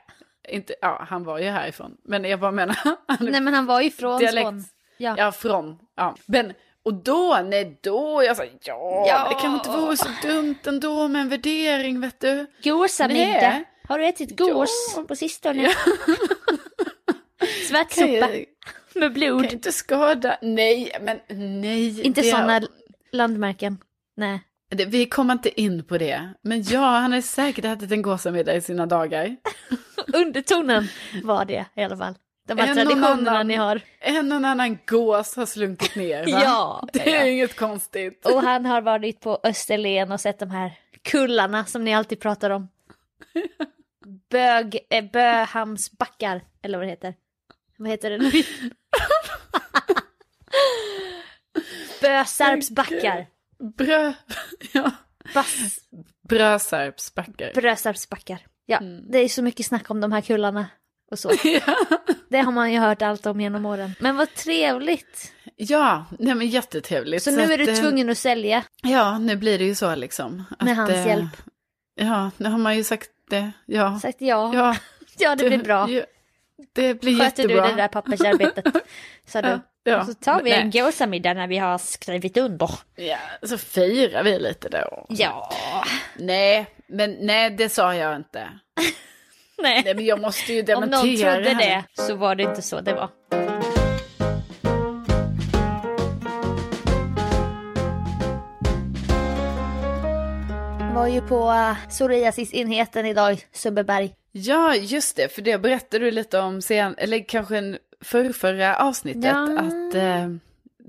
inte, 0.49 0.75
ja, 0.81 1.05
han 1.09 1.23
var 1.23 1.39
ju 1.39 1.45
härifrån. 1.49 1.97
Men 2.03 2.23
jag 2.25 2.39
bara 2.39 2.51
menar, 2.51 2.77
Nej 3.19 3.41
men 3.41 3.53
han 3.53 3.65
var 3.65 3.81
ju 3.81 3.91
från 3.91 4.19
dialekt. 4.19 4.45
Skåne. 4.47 4.63
Ja. 4.97 5.15
Ja, 5.17 5.31
från. 5.31 5.79
Ja. 5.95 6.15
Men, 6.25 6.53
och 6.85 6.93
då, 6.93 7.39
nej 7.45 7.79
då, 7.83 8.23
jag 8.23 8.37
sa 8.37 8.43
ja, 8.61 9.05
Ja. 9.07 9.29
det 9.29 9.35
kanske 9.41 9.47
inte 9.69 9.69
vore 9.79 9.97
så 9.97 10.07
dumt 10.23 10.55
ändå 10.65 11.07
med 11.07 11.21
en 11.21 11.29
värdering, 11.29 12.01
vet 12.01 12.19
du. 12.19 12.45
Gåsamiddag. 12.63 13.63
Har 13.87 13.99
du 13.99 14.05
ätit 14.07 14.37
gås 14.37 14.93
Ja. 14.95 15.03
på 15.03 15.15
sistone? 15.15 15.61
Ja. 15.63 15.71
Kan 17.39 17.47
Svartsoppa 17.67 18.29
med 18.95 19.13
blod. 19.13 19.43
kan 19.43 19.51
inte 19.53 19.71
skada, 19.71 20.37
nej, 20.41 20.91
men 21.01 21.19
nej. 21.61 22.01
Inte 22.01 22.21
det- 22.21 22.27
sådana 22.31 22.61
landmärken. 23.11 23.77
Nej. 24.17 24.39
Det, 24.69 24.85
vi 24.85 25.05
kommer 25.05 25.33
inte 25.33 25.61
in 25.61 25.83
på 25.83 25.97
det. 25.97 26.33
Men 26.41 26.63
ja, 26.63 26.79
han 26.79 27.13
har 27.13 27.21
säkert 27.21 27.65
ätit 27.65 27.91
en 27.91 28.01
gåsamiddag 28.01 28.55
i 28.55 28.61
sina 28.61 28.85
dagar. 28.85 29.35
Undertonen 30.13 30.87
var 31.23 31.45
det 31.45 31.65
i 31.75 31.83
alla 31.83 31.97
fall. 31.97 32.15
De 32.47 32.57
här 32.57 32.67
En 32.67 32.75
traditionerna 32.75 33.31
annan- 33.31 33.47
ni 33.47 33.55
har. 33.55 33.81
En 33.99 34.31
och 34.31 34.37
annan 34.49 34.77
gås 34.87 35.35
har 35.35 35.45
slunkit 35.45 35.95
ner, 35.95 36.19
va? 36.31 36.39
Ja, 36.43 36.87
Det 36.93 37.15
är 37.15 37.19
ja. 37.25 37.27
inget 37.31 37.55
konstigt. 37.55 38.25
Och 38.25 38.41
han 38.41 38.65
har 38.65 38.81
varit 38.81 39.19
på 39.21 39.39
Österlen 39.43 40.11
och 40.11 40.21
sett 40.21 40.39
de 40.39 40.51
här 40.51 40.71
kullarna 41.01 41.65
som 41.65 41.83
ni 41.83 41.93
alltid 41.95 42.19
pratar 42.19 42.49
om. 42.49 42.67
Bög, 44.29 44.79
eh, 44.89 45.05
Böhamnsbackar, 45.11 46.41
eller 46.61 46.77
vad 46.77 46.87
det 46.87 46.91
heter. 46.91 47.13
Vad 47.77 47.89
heter 47.89 48.09
det 48.09 48.17
nu? 48.17 48.31
Bösarpsbackar. 52.01 53.27
Brö... 53.77 54.13
Ja. 54.73 54.91
Bass, 55.33 55.79
Brösarpsbackar. 56.29 57.51
Brösarpsbackar. 57.55 58.39
Ja, 58.65 58.77
Mm. 58.77 59.11
det 59.11 59.17
är 59.19 59.27
så 59.29 59.43
mycket 59.43 59.65
snack 59.65 59.89
om 59.91 60.01
de 60.01 60.11
här 60.11 60.21
kullarna 60.21 60.67
och 61.15 61.19
så. 61.19 61.31
Ja. 61.43 61.75
Det 62.29 62.37
har 62.37 62.51
man 62.51 62.73
ju 62.73 62.79
hört 62.79 63.01
allt 63.01 63.25
om 63.25 63.41
genom 63.41 63.65
åren. 63.65 63.95
Men 63.99 64.17
vad 64.17 64.33
trevligt. 64.33 65.31
Ja, 65.55 66.05
nej 66.19 66.35
men 66.35 66.47
jättetrevligt. 66.47 67.23
Så 67.23 67.31
nu 67.31 67.41
är 67.41 67.59
att, 67.59 67.65
du 67.65 67.71
eh, 67.71 67.79
tvungen 67.79 68.09
att 68.09 68.17
sälja 68.17 68.63
Ja, 68.83 69.17
nu 69.17 69.35
blir 69.35 69.57
det 69.59 69.65
ju 69.65 69.75
så 69.75 69.95
liksom. 69.95 70.43
med 70.59 70.71
att, 70.71 70.77
hans 70.77 70.91
eh, 70.91 71.07
hjälp. 71.07 71.29
Ja, 71.95 72.31
nu 72.37 72.49
har 72.49 72.57
man 72.57 72.75
ju 72.77 72.83
sagt 72.83 73.09
det. 73.29 73.51
Ja, 73.65 73.99
Sagt 73.99 74.21
ja. 74.21 74.51
ja 74.55 74.75
Ja, 75.17 75.35
det 75.35 75.47
blir 75.49 75.63
bra. 75.63 75.89
Ja, 75.89 76.03
det 76.73 76.93
blir 77.01 77.19
Sköter 77.19 77.43
jättebra. 77.43 77.67
du 77.67 77.75
det 77.75 77.81
där 77.81 77.87
pappersarbetet? 77.87 78.65
Sa 79.27 79.41
du. 79.41 79.59
Ja, 79.83 79.99
Och 79.99 80.05
så 80.05 80.13
tar 80.13 80.41
vi 80.41 80.51
en 80.51 80.71
gåsamiddag 80.71 81.33
när 81.33 81.47
vi 81.47 81.57
har 81.57 81.77
skrivit 81.77 82.37
under. 82.37 82.71
Ja, 82.95 83.17
så 83.43 83.57
firar 83.57 84.23
vi 84.23 84.39
lite 84.39 84.69
då. 84.69 85.05
Ja. 85.09 85.51
Nej, 86.19 86.67
men 86.87 87.17
nej, 87.21 87.49
det 87.49 87.69
sa 87.69 87.95
jag 87.95 88.15
inte. 88.15 88.49
Nej. 89.61 89.81
Nej, 89.85 89.95
men 89.95 90.05
jag 90.05 90.21
måste 90.21 90.53
ju 90.53 90.59
Om 90.59 90.65
dementera 90.65 91.01
någon 91.01 91.17
trodde 91.43 91.53
det 91.53 91.83
så 91.93 92.15
var 92.15 92.35
det 92.35 92.43
inte 92.43 92.61
så 92.61 92.81
det 92.81 92.93
var. 92.93 93.09
Var 100.95 101.07
ju 101.07 101.21
på 101.21 101.49
uh, 101.49 101.87
psoriasisenheten 101.89 103.05
idag 103.05 103.33
i 103.33 103.43
Sundbyberg. 103.51 104.15
Ja, 104.31 104.75
just 104.75 105.15
det, 105.15 105.35
för 105.35 105.41
det 105.41 105.57
berättade 105.57 106.05
du 106.05 106.11
lite 106.11 106.39
om 106.39 106.61
sen, 106.61 106.95
eller 106.97 107.27
kanske 107.27 107.57
en 107.57 107.77
förrförra 108.01 108.75
avsnittet, 108.75 109.23
Ja. 109.25 109.59
att 109.59 109.95
eh, 109.95 110.27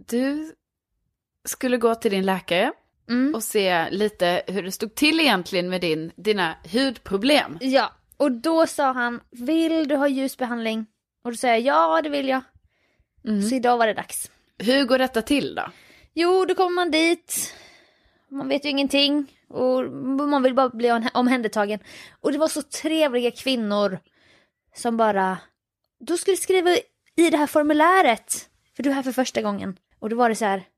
du 0.06 0.52
skulle 1.44 1.76
gå 1.76 1.94
till 1.94 2.10
din 2.10 2.26
läkare 2.26 2.72
Mm. 3.08 3.34
och 3.34 3.42
se 3.42 3.90
lite 3.90 4.42
hur 4.46 4.62
det 4.62 4.72
stod 4.72 4.94
till 4.94 5.20
egentligen 5.20 5.68
med 5.68 5.80
din, 5.80 6.12
dina 6.16 6.54
hudproblem. 6.72 7.58
Ja, 7.60 7.92
och 8.16 8.32
då 8.32 8.66
sa 8.66 8.92
han, 8.92 9.20
vill 9.30 9.88
du 9.88 9.96
ha 9.96 10.08
ljusbehandling? 10.08 10.86
Och 11.24 11.30
då 11.30 11.36
sa 11.36 11.48
jag, 11.48 11.60
ja 11.60 12.02
det 12.02 12.08
vill 12.08 12.28
jag. 12.28 12.42
Mm. 13.24 13.42
Så 13.42 13.54
idag 13.54 13.78
var 13.78 13.86
det 13.86 13.94
dags. 13.94 14.30
Hur 14.58 14.84
går 14.84 14.98
detta 14.98 15.22
till 15.22 15.54
då? 15.54 15.70
Jo, 16.14 16.44
då 16.44 16.54
kommer 16.54 16.74
man 16.74 16.90
dit. 16.90 17.54
Man 18.28 18.48
vet 18.48 18.64
ju 18.64 18.68
ingenting. 18.68 19.32
Och 19.48 19.92
man 20.28 20.42
vill 20.42 20.54
bara 20.54 20.68
bli 20.68 20.92
om- 20.92 21.08
omhändertagen. 21.14 21.78
Och 22.20 22.32
det 22.32 22.38
var 22.38 22.48
så 22.48 22.62
trevliga 22.62 23.30
kvinnor. 23.30 23.98
Som 24.74 24.96
bara, 24.96 25.38
du 25.98 26.16
skulle 26.16 26.36
skriva 26.36 26.70
i 27.16 27.30
det 27.30 27.36
här 27.36 27.46
formuläret. 27.46 28.50
För 28.76 28.82
du 28.82 28.90
är 28.90 28.94
här 28.94 29.02
för 29.02 29.12
första 29.12 29.42
gången. 29.42 29.78
Och 29.98 30.08
då 30.10 30.16
var 30.16 30.28
det 30.28 30.34
så 30.36 30.44
här, 30.44 30.68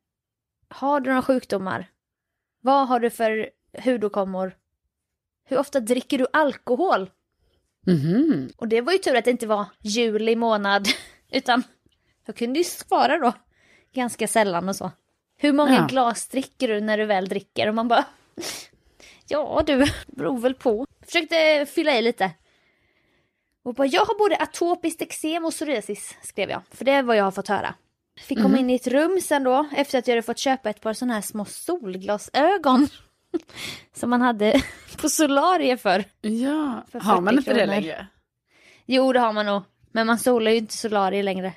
har 0.68 1.00
du 1.00 1.10
några 1.10 1.22
sjukdomar? 1.22 1.86
Vad 2.60 2.88
har 2.88 3.00
du 3.00 3.10
för 3.10 3.50
hudåkommor? 3.84 4.56
Hur 5.44 5.58
ofta 5.58 5.80
dricker 5.80 6.18
du 6.18 6.26
alkohol? 6.32 7.10
Mhm. 7.88 8.50
Och 8.56 8.68
det 8.68 8.80
var 8.80 8.92
ju 8.92 8.98
tur 8.98 9.16
att 9.16 9.24
det 9.24 9.30
inte 9.30 9.46
var 9.46 9.66
juli 9.82 10.36
månad. 10.36 10.88
Utan 11.32 11.62
jag 12.26 12.36
kunde 12.36 12.58
ju 12.58 12.64
svara 12.64 13.18
då. 13.18 13.32
Ganska 13.94 14.28
sällan 14.28 14.68
och 14.68 14.76
så. 14.76 14.90
Hur 15.36 15.52
många 15.52 15.74
Ja. 15.74 15.86
glas 15.86 16.28
dricker 16.28 16.68
du 16.68 16.80
när 16.80 16.98
du 16.98 17.04
väl 17.04 17.28
dricker? 17.28 17.68
Och 17.68 17.74
man 17.74 17.88
bara... 17.88 18.04
Ja 19.30 19.62
du, 19.66 19.86
beror 20.06 20.38
väl 20.38 20.54
på. 20.54 20.86
Försökte 21.06 21.66
fylla 21.74 21.98
i 21.98 22.02
lite. 22.02 22.30
Och 23.64 23.74
bara, 23.74 23.86
jag 23.86 24.04
har 24.04 24.18
både 24.18 24.36
atopiskt 24.36 25.02
eksem 25.02 25.44
och 25.44 25.52
psoriasis, 25.52 26.16
skrev 26.22 26.50
jag. 26.50 26.62
För 26.70 26.84
det 26.84 26.92
är 26.92 27.02
vad 27.02 27.16
jag 27.16 27.24
har 27.24 27.30
fått 27.30 27.48
höra. 27.48 27.74
Fick 28.20 28.42
komma 28.42 28.58
in 28.58 28.70
i 28.70 28.74
ett 28.74 28.86
rum 28.86 29.20
sen 29.22 29.44
då, 29.44 29.68
efter 29.76 29.98
att 29.98 30.08
jag 30.08 30.12
hade 30.14 30.22
fått 30.22 30.38
köpa 30.38 30.70
ett 30.70 30.80
par 30.80 30.92
sådana 30.92 31.14
här 31.14 31.20
små 31.20 31.44
solglasögon. 31.44 32.88
Som 33.94 34.10
man 34.10 34.20
hade 34.20 34.62
på 35.00 35.08
Solarie 35.08 35.76
för. 35.76 36.04
Ja, 36.20 36.84
För 36.92 37.00
har 37.00 37.20
man 37.20 37.34
40 37.34 37.38
inte 37.38 37.52
det 37.52 37.58
kronor. 37.66 37.80
längre? 37.80 38.06
Jo, 38.86 39.12
det 39.12 39.20
har 39.20 39.32
man 39.32 39.46
nog. 39.46 39.62
Men 39.92 40.06
man 40.06 40.18
solar 40.18 40.50
ju 40.50 40.56
inte 40.56 40.76
Solarie 40.76 41.22
längre. 41.22 41.52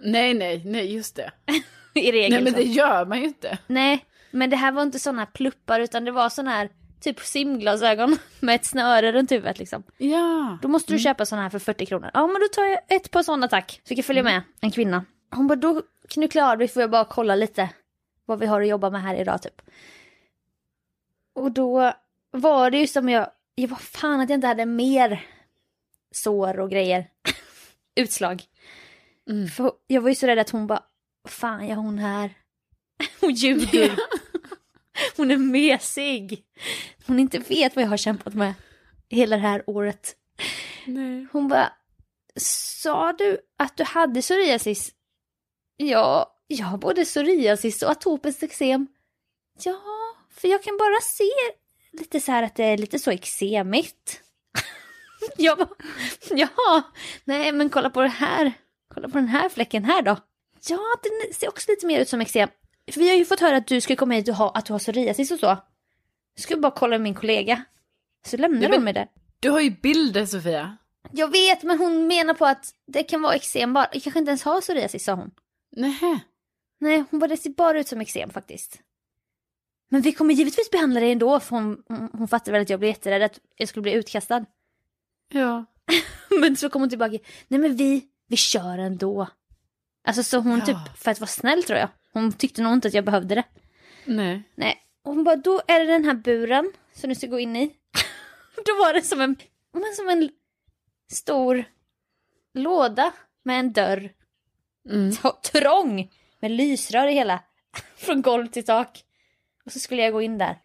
Nej, 0.00 0.34
nej, 0.34 0.62
nej, 0.64 0.94
just 0.94 1.16
det. 1.16 1.30
I 1.94 2.12
regel. 2.12 2.30
Nej, 2.32 2.42
men 2.42 2.52
så. 2.52 2.58
det 2.58 2.64
gör 2.64 3.06
man 3.06 3.18
ju 3.18 3.24
inte. 3.24 3.58
Nej, 3.66 4.04
men 4.30 4.50
det 4.50 4.56
här 4.56 4.72
var 4.72 4.82
inte 4.82 5.10
här 5.10 5.26
pluppar 5.26 5.80
utan 5.80 6.04
det 6.04 6.10
var 6.10 6.28
såna 6.28 6.50
här 6.50 6.68
typ 7.00 7.20
simglasögon 7.20 8.18
med 8.40 8.54
ett 8.54 8.64
snöre 8.64 9.12
runt 9.12 9.32
huvudet 9.32 9.58
liksom. 9.58 9.82
Ja. 9.98 10.58
Då 10.62 10.68
måste 10.68 10.92
du 10.92 10.98
köpa 10.98 11.26
såna 11.26 11.42
här 11.42 11.50
för 11.50 11.58
40 11.58 11.86
kronor. 11.86 12.10
Ja, 12.14 12.26
men 12.26 12.40
då 12.40 12.48
tar 12.48 12.64
jag 12.64 12.78
ett 12.88 13.10
par 13.10 13.22
såna 13.22 13.48
tack. 13.48 13.80
Så 13.84 13.88
fick 13.88 13.98
jag 13.98 14.04
följa 14.04 14.22
med 14.22 14.42
en 14.60 14.70
kvinna. 14.70 15.04
Hon 15.30 15.46
bara, 15.46 15.56
då 15.56 15.82
kan 16.08 16.20
du 16.20 16.28
klara 16.28 16.50
av 16.52 16.58
det, 16.58 16.68
får 16.68 16.82
jag 16.82 16.90
bara 16.90 17.04
kolla 17.04 17.34
lite 17.34 17.68
vad 18.24 18.38
vi 18.38 18.46
har 18.46 18.60
att 18.60 18.68
jobba 18.68 18.90
med 18.90 19.02
här 19.02 19.14
idag 19.14 19.42
typ. 19.42 19.62
Och 21.36 21.52
då 21.52 21.92
var 22.30 22.70
det 22.70 22.78
ju 22.78 22.86
som 22.86 23.08
jag, 23.08 23.30
jag 23.54 23.68
var 23.68 23.76
fan 23.76 24.20
att 24.20 24.28
jag 24.28 24.36
inte 24.36 24.46
hade 24.46 24.66
mer 24.66 25.26
sår 26.10 26.60
och 26.60 26.70
grejer. 26.70 27.10
Utslag. 27.94 28.42
Mm. 29.28 29.48
För 29.48 29.72
jag 29.86 30.00
var 30.00 30.08
ju 30.08 30.14
så 30.14 30.26
rädd 30.26 30.38
att 30.38 30.50
hon 30.50 30.66
bara, 30.66 30.82
"Vad 31.22 31.32
fan 31.32 31.68
gör 31.68 31.76
hon 31.76 31.98
här? 31.98 32.34
Hon 33.20 33.32
ljuger. 33.34 33.92
Hon 35.16 35.30
är 35.30 35.36
mesig. 35.36 36.44
Hon 37.06 37.18
inte 37.18 37.38
vet 37.38 37.76
vad 37.76 37.84
jag 37.84 37.88
har 37.88 37.96
kämpat 37.96 38.34
med 38.34 38.54
hela 39.08 39.36
det 39.36 39.42
här 39.42 39.62
året. 39.66 40.16
Nej. 40.86 41.26
Hon 41.32 41.48
bara, 41.48 41.72
sa 42.36 43.12
du 43.12 43.38
att 43.56 43.76
du 43.76 43.84
hade 43.84 44.20
psoriasis? 44.20 44.92
Ja, 45.76 46.36
jag 46.46 46.66
har 46.66 46.78
både 46.78 47.04
psoriasis 47.04 47.82
och 47.82 47.90
atopiskt 47.90 48.42
eksem. 48.42 48.86
Ja, 49.62 49.80
för 50.36 50.48
jag 50.48 50.62
kan 50.62 50.76
bara 50.76 51.00
se 51.00 51.30
lite 51.92 52.20
så 52.20 52.32
här 52.32 52.42
att 52.42 52.54
det 52.54 52.64
är 52.64 52.78
lite 52.78 52.98
så 52.98 53.10
eksemigt. 53.10 54.20
jag 55.36 55.58
bara, 55.58 55.68
ja, 56.30 56.82
nej 57.24 57.52
men 57.52 57.70
kolla 57.70 57.90
på 57.90 58.02
det 58.02 58.08
här. 58.08 58.52
Kolla 58.94 59.08
på 59.08 59.18
den 59.18 59.28
här 59.28 59.48
fläcken 59.48 59.84
här 59.84 60.02
då. 60.02 60.16
Ja, 60.68 60.78
den 61.02 61.34
ser 61.34 61.48
också 61.48 61.70
lite 61.70 61.86
mer 61.86 62.00
ut 62.00 62.08
som 62.08 62.20
eksem. 62.20 62.48
För 62.92 63.00
vi 63.00 63.08
har 63.08 63.16
ju 63.16 63.24
fått 63.24 63.40
höra 63.40 63.56
att 63.56 63.66
du 63.66 63.80
ska 63.80 63.96
komma 63.96 64.14
hit 64.14 64.28
och 64.28 64.34
ha, 64.34 64.50
att 64.50 64.66
du 64.66 64.72
har 64.72 64.78
psoriasis 64.78 65.30
och 65.30 65.38
så. 65.38 65.46
Jag 65.46 66.42
ska 66.42 66.56
bara 66.56 66.72
kolla 66.72 66.90
med 66.94 67.00
min 67.00 67.14
kollega. 67.14 67.64
Så 68.26 68.36
lämnar 68.36 68.68
men- 68.68 68.84
mig 68.84 68.92
där. 68.92 69.08
Du 69.40 69.50
har 69.50 69.60
ju 69.60 69.70
bilder, 69.70 70.26
Sofia. 70.26 70.76
Jag 71.12 71.32
vet, 71.32 71.62
men 71.62 71.78
hon 71.78 72.06
menar 72.06 72.34
på 72.34 72.46
att 72.46 72.74
det 72.86 73.02
kan 73.02 73.22
vara 73.22 73.34
eksem 73.34 73.72
bara. 73.72 73.88
Jag 73.92 74.02
kanske 74.02 74.18
inte 74.18 74.30
ens 74.30 74.42
har 74.42 74.60
psoriasis, 74.60 75.04
sa 75.04 75.12
hon. 75.12 75.30
Nej. 75.76 76.20
Nej, 76.80 77.04
hon 77.10 77.20
bara, 77.20 77.28
det 77.28 77.36
ser 77.36 77.50
bara 77.50 77.80
ut 77.80 77.88
som 77.88 78.00
eksem 78.00 78.30
faktiskt. 78.30 78.78
Men 79.88 80.00
vi 80.00 80.12
kommer 80.12 80.34
givetvis 80.34 80.70
behandla 80.70 81.00
det 81.00 81.12
ändå, 81.12 81.40
för 81.40 81.56
hon, 81.56 81.82
hon, 81.88 82.08
hon 82.12 82.28
fattar 82.28 82.52
väl 82.52 82.62
att 82.62 82.70
jag 82.70 82.80
blev 82.80 82.88
jätterädd 82.88 83.22
att 83.22 83.40
jag 83.56 83.68
skulle 83.68 83.82
bli 83.82 83.92
utkastad. 83.92 84.44
Ja. 85.28 85.64
Men 86.40 86.56
så 86.56 86.68
kom 86.70 86.82
hon 86.82 86.88
tillbaka, 86.88 87.18
nej 87.48 87.60
men 87.60 87.76
vi, 87.76 88.04
vi 88.28 88.36
kör 88.36 88.78
ändå. 88.78 89.28
Alltså 90.04 90.22
så 90.22 90.38
hon 90.38 90.58
Ja. 90.58 90.66
typ, 90.66 90.98
för 90.98 91.10
att 91.10 91.20
vara 91.20 91.28
snäll 91.28 91.62
tror 91.62 91.78
jag. 91.78 91.88
Hon 92.12 92.32
tyckte 92.32 92.62
nog 92.62 92.72
inte 92.72 92.88
att 92.88 92.94
jag 92.94 93.04
behövde 93.04 93.34
det. 93.34 93.44
Nej. 94.04 94.42
Nej, 94.54 94.82
och 95.02 95.14
hon 95.14 95.24
bara, 95.24 95.36
då 95.36 95.62
är 95.66 95.80
det 95.80 95.86
den 95.92 96.04
här 96.04 96.14
buren 96.14 96.72
som 96.94 97.08
du 97.08 97.14
ska 97.14 97.26
gå 97.26 97.38
in 97.38 97.56
i. 97.56 97.66
då 98.66 98.72
var 98.78 98.92
det 98.94 99.02
som 99.02 99.20
en, 99.20 99.36
men 99.72 99.94
som 99.96 100.08
en 100.08 100.30
stor 101.12 101.64
låda 102.54 103.12
med 103.42 103.60
en 103.60 103.72
dörr. 103.72 104.12
Mm. 104.88 105.12
Trång 105.42 106.12
med 106.40 106.50
lysrör 106.50 107.06
i 107.06 107.12
hela. 107.12 107.42
Från 107.96 108.22
golv 108.22 108.46
till 108.46 108.64
tak. 108.64 109.04
Och 109.66 109.72
så 109.72 109.78
skulle 109.78 110.02
jag 110.02 110.12
gå 110.12 110.22
in 110.22 110.38
där. 110.38 110.58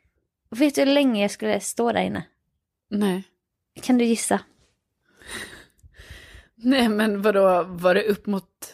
Och 0.49 0.61
vet 0.61 0.75
du 0.75 0.81
hur 0.81 0.93
länge 0.93 1.21
jag 1.21 1.31
skulle 1.31 1.59
stå 1.59 1.91
där 1.91 2.01
inne? 2.01 2.23
Nej. 2.89 3.23
Kan 3.81 3.97
du 3.97 4.05
gissa? 4.05 4.39
Nej, 6.55 6.89
men 6.89 7.21
vadå, 7.21 7.63
var 7.63 7.93
det 7.93 8.03
upp 8.03 8.25
mot... 8.25 8.73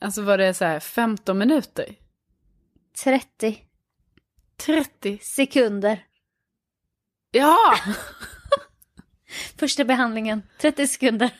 Alltså 0.00 0.22
var 0.22 0.38
det 0.38 0.54
så 0.54 0.64
här 0.64 0.80
15 0.80 1.38
minuter? 1.38 1.94
30 3.04 3.62
30? 4.56 5.18
sekunder. 5.22 6.06
Ja! 7.30 7.56
Första 9.58 9.84
behandlingen. 9.84 10.42
30 10.60 10.86
sekunder. 10.86 11.30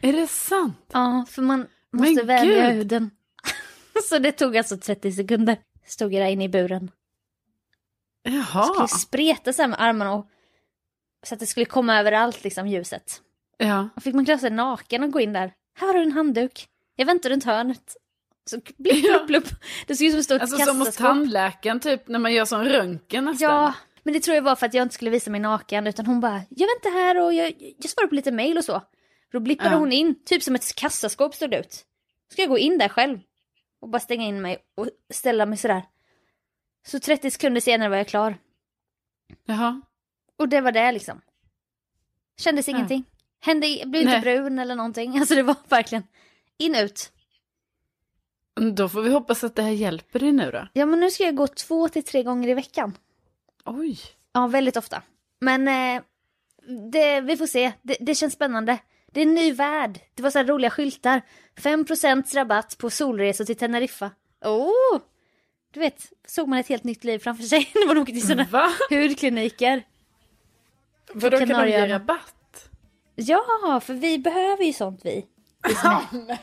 Är 0.00 0.12
det 0.12 0.26
sant? 0.26 0.90
Ja, 0.92 1.26
för 1.28 1.42
man 1.42 1.66
Men 1.90 2.00
måste 2.10 2.26
vänja 2.26 2.44
gud. 2.68 2.76
huden. 2.76 3.10
så 4.08 4.18
det 4.18 4.32
tog 4.32 4.56
alltså 4.56 4.76
30 4.76 5.12
sekunder. 5.12 5.58
Stod 5.86 6.12
jag 6.12 6.22
där 6.22 6.30
inne 6.30 6.44
i 6.44 6.48
buren. 6.48 6.90
Jaha. 8.22 8.64
Skulle 8.64 8.88
spreta 8.88 9.52
så 9.52 9.62
här 9.62 9.68
med 9.68 9.80
armarna 9.82 10.12
och 10.14 10.26
så 11.26 11.34
att 11.34 11.40
det 11.40 11.46
skulle 11.46 11.66
komma 11.66 11.98
överallt 11.98 12.44
liksom 12.44 12.68
ljuset. 12.68 13.22
Ja. 13.58 13.88
Och 13.96 14.02
fick 14.02 14.14
man 14.14 14.24
klä 14.24 14.38
sig 14.38 14.50
naken 14.50 15.02
och 15.04 15.10
gå 15.12 15.20
in 15.20 15.32
där. 15.32 15.52
Här 15.78 15.86
har 15.86 15.94
du 15.94 16.02
en 16.02 16.12
handduk. 16.12 16.68
Jag 16.96 17.06
väntar 17.06 17.30
runt 17.30 17.44
hörnet. 17.44 17.96
Så 18.50 18.60
blipp, 18.78 19.04
Ja. 19.04 19.24
blipp. 19.26 19.44
Det 19.86 19.96
såg 19.96 20.06
ut 20.06 20.12
som 20.12 20.18
ett 20.18 20.24
stort 20.24 20.40
Alltså 20.42 20.56
som 20.56 20.76
hos 20.78 20.86
kassaskåp. 20.88 21.06
tandläkaren 21.06 21.80
typ 21.80 22.08
när 22.08 22.18
man 22.18 22.32
gör 22.32 22.44
sån 22.44 22.64
röntgen 22.64 23.24
nästan. 23.24 23.50
Ja, 23.50 23.74
men 24.02 24.14
det 24.14 24.20
tror 24.20 24.34
jag 24.34 24.42
var 24.42 24.56
för 24.56 24.66
att 24.66 24.74
jag 24.74 24.82
inte 24.84 24.94
skulle 24.94 25.10
visa 25.10 25.30
mig 25.30 25.40
naken 25.40 25.86
utan 25.86 26.06
hon 26.06 26.20
bara, 26.20 26.42
jag 26.48 26.66
väntar 26.66 26.90
här 26.90 27.18
och 27.24 27.34
jag, 27.34 27.54
jag 27.78 27.90
svarar 27.90 28.06
på 28.08 28.14
lite 28.14 28.32
mail 28.32 28.58
och 28.58 28.64
så. 28.64 28.82
Då 29.32 29.40
blippade 29.40 29.70
Ja. 29.70 29.76
hon 29.76 29.92
in, 29.92 30.24
typ 30.24 30.42
som 30.42 30.54
ett 30.54 30.74
kassaskåp 30.74 31.34
stod 31.34 31.50
det 31.50 31.58
ut. 31.58 31.84
Ska 32.32 32.42
jag 32.42 32.48
gå 32.48 32.58
in 32.58 32.78
där 32.78 32.88
själv 32.88 33.18
och 33.80 33.88
bara 33.88 34.00
stänga 34.00 34.26
in 34.26 34.42
mig 34.42 34.58
och 34.76 34.88
ställa 35.12 35.46
mig 35.46 35.58
sådär. 35.58 35.82
Så 36.86 37.00
30 37.00 37.30
sekunder 37.30 37.60
senare 37.60 37.88
var 37.88 37.96
jag 37.96 38.08
klar. 38.08 38.38
Jaha. 39.44 39.80
Och 40.36 40.48
det 40.48 40.60
var 40.60 40.72
det 40.72 40.92
liksom. 40.92 41.20
Kändes 42.36 42.68
Ja. 42.68 42.76
ingenting. 42.76 43.04
Hände, 43.40 43.66
blev 43.86 44.02
inte 44.02 44.12
Nej. 44.12 44.20
brun 44.20 44.58
eller 44.58 44.74
någonting. 44.76 45.18
Alltså 45.18 45.34
det 45.34 45.42
var 45.42 45.56
verkligen 45.68 46.04
in 46.58 46.74
ut. 46.74 47.12
Då 48.74 48.88
får 48.88 49.02
vi 49.02 49.10
hoppas 49.12 49.44
att 49.44 49.54
det 49.56 49.62
här 49.62 49.70
hjälper 49.70 50.18
dig 50.18 50.32
nu 50.32 50.50
då. 50.50 50.68
Ja 50.72 50.86
men 50.86 51.00
nu 51.00 51.10
ska 51.10 51.24
jag 51.24 51.34
gå 51.36 51.46
två 51.46 51.88
till 51.88 52.04
tre 52.04 52.22
gånger 52.22 52.48
i 52.48 52.54
veckan. 52.54 52.96
Oj. 53.64 53.98
Ja, 54.32 54.46
väldigt 54.46 54.76
ofta. 54.76 55.02
Men 55.40 55.68
eh, 55.68 56.02
det, 56.92 57.20
vi 57.20 57.36
får 57.36 57.46
se. 57.46 57.72
Det, 57.82 57.96
det 58.00 58.14
känns 58.14 58.32
spännande. 58.32 58.78
Det 59.12 59.20
är 59.20 59.26
en 59.26 59.34
ny 59.34 59.52
värld. 59.52 60.00
Det 60.14 60.22
var 60.22 60.30
så 60.30 60.38
här 60.38 60.44
roliga 60.46 60.70
skyltar. 60.70 61.22
5% 61.56 62.34
rabatt 62.34 62.78
på 62.78 62.90
solresor 62.90 63.44
till 63.44 63.56
Teneriffa. 63.56 64.10
Oh! 64.44 65.00
Du 65.72 65.80
vet, 65.80 66.12
såg 66.26 66.48
man 66.48 66.58
ett 66.58 66.68
helt 66.68 66.84
nytt 66.84 67.04
liv 67.04 67.18
framför 67.18 67.44
sig 67.44 67.70
när 67.74 67.86
man 67.86 67.98
åker 67.98 68.12
till 68.12 68.26
sådana 68.26 68.46
Va? 68.50 68.70
hudkliniker. 68.90 69.82
Vadå 71.12 71.38
kan 71.38 71.48
de 71.48 71.68
ge 71.68 71.86
rabatt? 71.86 72.68
Ja, 73.14 73.80
för 73.84 73.94
vi 73.94 74.18
behöver 74.18 74.64
ju 74.64 74.72
sånt 74.72 75.00
vi. 75.04 75.26
Vi 75.68 75.74
som 75.74 75.90
är, 75.90 76.38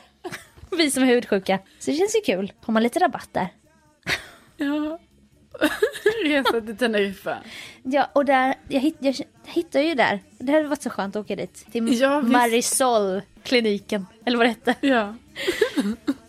vi 0.76 0.90
som 0.90 1.02
är 1.02 1.06
hudsjuka. 1.06 1.58
Så 1.78 1.90
det 1.90 1.96
känns 1.96 2.16
ju 2.16 2.20
kul. 2.20 2.52
Har 2.60 2.72
man 2.72 2.82
lite 2.82 2.98
rabatt 2.98 3.28
där. 3.32 3.48
Ja. 4.60 4.98
Resa 6.24 6.60
till 6.60 6.76
Teneriffa. 6.76 7.38
Ja, 7.82 8.10
och 8.12 8.24
där, 8.24 8.54
jag, 8.68 8.80
hitt, 8.80 8.96
jag 9.00 9.16
hittade 9.46 9.84
ju 9.84 9.94
där. 9.94 10.20
Det 10.38 10.52
hade 10.52 10.68
varit 10.68 10.82
så 10.82 10.90
skönt 10.90 11.16
att 11.16 11.24
åka 11.24 11.36
dit. 11.36 11.66
Till 11.72 12.00
Ja. 12.00 12.20
Marisol-kliniken. 12.22 14.06
Eller 14.24 14.38
vad 14.38 14.46
det 14.46 14.50
hette. 14.50 14.74
Ja. 14.86 15.14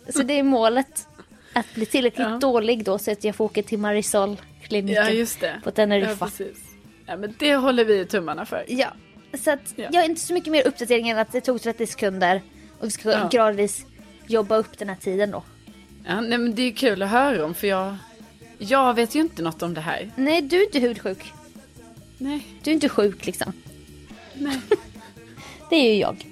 Så 0.08 0.22
det 0.22 0.38
är 0.38 0.42
målet. 0.42 1.08
Att 1.52 1.74
bli 1.74 1.86
tillräckligt 1.86 2.26
Ja. 2.28 2.38
dålig 2.38 2.84
då 2.84 2.98
så 2.98 3.10
att 3.12 3.24
jag 3.24 3.34
får 3.36 3.44
åka 3.44 3.62
till 3.62 3.78
Marisol-kliniken. 3.78 5.26
ja. 5.40 5.48
På 5.62 5.68
Ja, 5.68 5.70
Teneriffa. 5.70 6.24
precis. 6.26 6.56
Ja, 7.06 7.16
men 7.16 7.34
det 7.38 7.54
håller 7.56 7.84
vi 7.84 8.06
tummarna 8.06 8.46
för. 8.46 8.64
Ja, 8.68 8.88
så 9.44 9.50
att 9.50 9.72
Ja. 9.76 9.84
jag 9.92 10.00
har 10.00 10.04
inte 10.06 10.20
så 10.20 10.32
mycket 10.34 10.52
mer 10.52 10.66
uppdatering 10.66 11.08
än 11.08 11.18
att 11.18 11.32
det 11.32 11.40
tog 11.40 11.62
30 11.62 11.86
sekunder. 11.86 12.42
Och 12.78 12.86
vi 12.86 12.90
ska 12.90 13.10
Ja. 13.10 13.28
gradvis 13.32 13.84
jobba 14.26 14.56
upp 14.56 14.78
den 14.78 14.88
här 14.88 14.96
tiden 14.96 15.30
då. 15.30 15.42
Ja, 16.06 16.20
nej, 16.20 16.38
men 16.38 16.54
det 16.54 16.62
är 16.62 16.72
kul 16.72 17.02
att 17.02 17.08
höra 17.10 17.44
om 17.44 17.54
för 17.54 17.66
jag, 17.66 17.96
jag 18.58 18.94
vet 18.94 19.14
ju 19.14 19.20
inte 19.20 19.42
något 19.42 19.62
om 19.62 19.74
det 19.74 19.80
här. 19.80 20.10
Nej, 20.16 20.42
du 20.42 20.56
är 20.60 20.64
inte 20.64 20.78
hudsjuk. 20.78 21.32
Nej, 22.18 22.46
Du 22.62 22.70
är 22.70 22.74
inte 22.74 22.88
sjuk 22.88 23.26
liksom. 23.26 23.52
nej. 24.34 24.60
Det 25.70 25.76
är 25.76 25.92
ju 25.94 26.00
jag. 26.00 26.26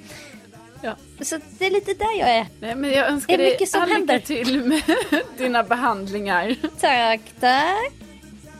Ja. 0.83 0.97
Så 1.21 1.38
det 1.59 1.67
är 1.67 1.71
lite 1.71 1.95
där 1.95 2.19
jag 2.19 2.29
är. 2.37 2.47
nej 2.61 2.75
men 2.75 2.91
jag 2.91 3.09
önskar 3.09 3.37
Det 3.38 3.43
är 3.43 3.45
dig 3.45 3.53
mycket 3.55 3.69
som 3.69 3.81
all 3.81 3.88
lycka 3.88 3.99
händer. 3.99 4.19
till 4.19 4.64
med 4.64 4.83
dina 5.38 5.62
behandlingar. 5.62 6.57
Tack, 6.81 7.21
tack. 7.41 7.93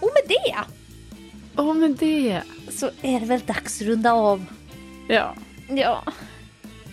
Och 0.01 0.11
med 0.15 0.23
det 0.29 0.55
Åh, 1.57 1.75
men 1.75 1.95
det. 1.97 2.43
så 2.71 2.91
är 3.03 3.21
det 3.21 3.27
väl 3.27 3.41
dags 3.41 3.81
att 3.81 3.87
runda 3.87 4.13
av. 4.13 4.45
Ja, 5.09 5.35
Ja. 5.69 6.05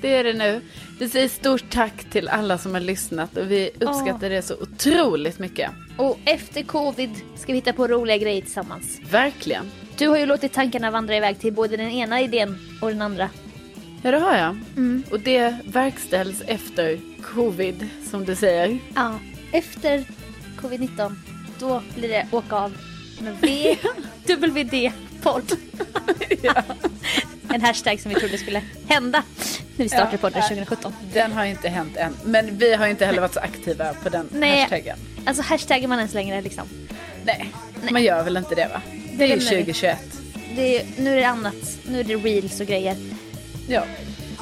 det 0.01 0.15
är 0.15 0.23
det 0.23 0.33
nu. 0.33 0.61
Vi 0.99 1.09
säger 1.09 1.27
stort 1.29 1.69
tack 1.69 2.09
till 2.11 2.27
alla 2.27 2.57
som 2.57 2.73
har 2.73 2.81
lyssnat 2.81 3.37
och 3.37 3.51
vi 3.51 3.69
uppskattar 3.79 4.29
det 4.29 4.41
så 4.41 4.55
otroligt 4.61 5.39
mycket. 5.39 5.71
Och 5.97 6.19
efter 6.25 6.63
covid 6.63 7.09
ska 7.35 7.51
vi 7.51 7.57
hitta 7.57 7.73
på 7.73 7.87
roliga 7.87 8.17
grejer 8.17 8.41
tillsammans. 8.41 8.99
Verkligen. 9.11 9.71
Du 9.97 10.07
har 10.07 10.17
ju 10.17 10.25
låtit 10.25 10.53
tankarna 10.53 10.91
vandra 10.91 11.15
iväg 11.17 11.39
till 11.39 11.53
både 11.53 11.77
den 11.77 11.89
ena 11.89 12.21
idén 12.21 12.57
och 12.81 12.89
den 12.89 13.01
andra. 13.01 13.29
Ja, 14.05 14.11
det 14.11 14.17
har 14.19 14.37
jag. 14.37 14.57
Mm. 14.77 15.03
Och 15.11 15.19
det 15.19 15.55
verkställs 15.65 16.41
efter 16.47 16.99
covid, 17.21 17.89
som 18.09 18.25
du 18.25 18.35
säger. 18.35 18.79
Ja, 18.95 19.19
efter 19.51 20.03
covid-19 20.61 21.15
då 21.59 21.81
blir 21.95 22.09
det 22.09 22.27
åka 22.31 22.55
av 22.55 22.77
med 23.21 23.35
V, 23.41 23.75
WD-podd. 24.35 25.51
En 27.53 27.61
hashtag 27.61 27.99
som 27.99 28.09
vi 28.13 28.19
trodde 28.19 28.37
skulle 28.37 28.61
hända 28.87 29.23
när 29.75 29.83
vi 29.83 29.89
startade 29.89 30.11
Ja. 30.11 30.17
podden 30.17 30.41
2017. 30.41 30.93
Den 31.13 31.31
har 31.31 31.45
inte 31.45 31.69
hänt 31.69 31.97
än. 31.97 32.15
Men 32.23 32.57
vi 32.57 32.73
har 32.73 32.87
inte 32.87 33.05
heller 33.05 33.21
varit 33.21 33.33
så 33.33 33.39
aktiva 33.39 33.93
på 33.93 34.09
den 34.09 34.29
Nej. 34.31 34.59
hashtaggen. 34.59 34.97
Alltså 35.25 35.43
hashtaggar 35.43 35.87
man 35.87 35.97
ens 35.97 36.13
längre 36.13 36.41
liksom. 36.41 36.63
Nej, 37.25 37.51
man 37.91 38.03
gör 38.03 38.23
väl 38.23 38.37
inte 38.37 38.55
det 38.55 38.67
va? 38.73 38.81
Det 39.17 39.23
är 39.23 39.27
ju 39.27 39.35
lämnar 39.35 39.51
vi. 39.51 39.57
2021. 39.57 39.97
Det 40.55 40.79
är, 40.79 40.85
nu 40.97 41.11
är 41.11 41.15
det 41.15 41.23
annat. 41.27 41.77
Nu 41.89 41.99
är 41.99 42.03
det 42.03 42.15
reels 42.15 42.59
och 42.59 42.67
grejer. 42.67 42.95
Ja. 43.67 43.83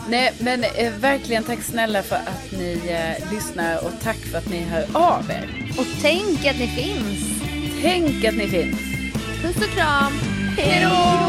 Nej, 0.09 0.33
men 0.39 0.63
eh, 0.63 0.93
verkligen 0.99 1.43
tack 1.43 1.61
snälla 1.61 2.03
för 2.03 2.15
att 2.15 2.51
ni 2.51 2.81
eh, 2.89 3.33
lyssnar 3.33 3.85
och 3.85 3.91
tack 4.01 4.17
för 4.17 4.37
att 4.37 4.49
ni 4.49 4.59
hör 4.59 4.85
av 4.93 5.31
er. 5.31 5.73
Och 5.77 5.85
tänk 6.01 6.45
att 6.45 6.59
ni 6.59 6.67
finns. 6.67 7.41
Tänk 7.81 8.25
att 8.25 8.35
ni 8.35 8.47
finns. 8.47 8.79
Puss 9.41 9.57
och 9.57 9.75
kram. 9.75 10.13
Hej 10.57 10.83
då! 10.83 11.23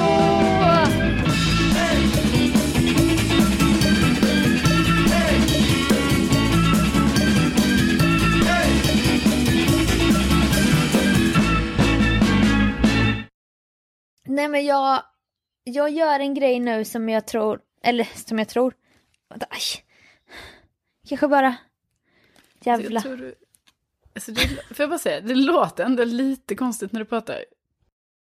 Nej 14.26 14.48
men 14.48 14.64
jag, 14.64 15.02
jag 15.64 15.90
gör 15.90 16.20
en 16.20 16.34
grej 16.34 16.60
nu 16.60 16.84
som 16.84 17.08
jag 17.08 17.26
tror, 17.26 17.60
eller 17.84 18.04
som 18.04 18.38
jag 18.38 18.48
tror, 18.48 18.74
vänta, 19.28 19.46
aj. 19.50 19.60
Kanske 21.08 21.28
bara, 21.28 21.56
jävla. 22.60 22.90
Jag 22.90 23.02
tror 23.02 23.16
du... 23.16 23.34
alltså, 24.14 24.32
det, 24.32 24.48
får 24.48 24.76
jag 24.78 24.88
bara 24.88 24.98
säga, 24.98 25.20
det 25.20 25.34
låter 25.34 25.84
ändå 25.84 26.04
lite 26.04 26.54
konstigt 26.54 26.92
när 26.92 27.00
du 27.00 27.06
pratar. 27.06 27.44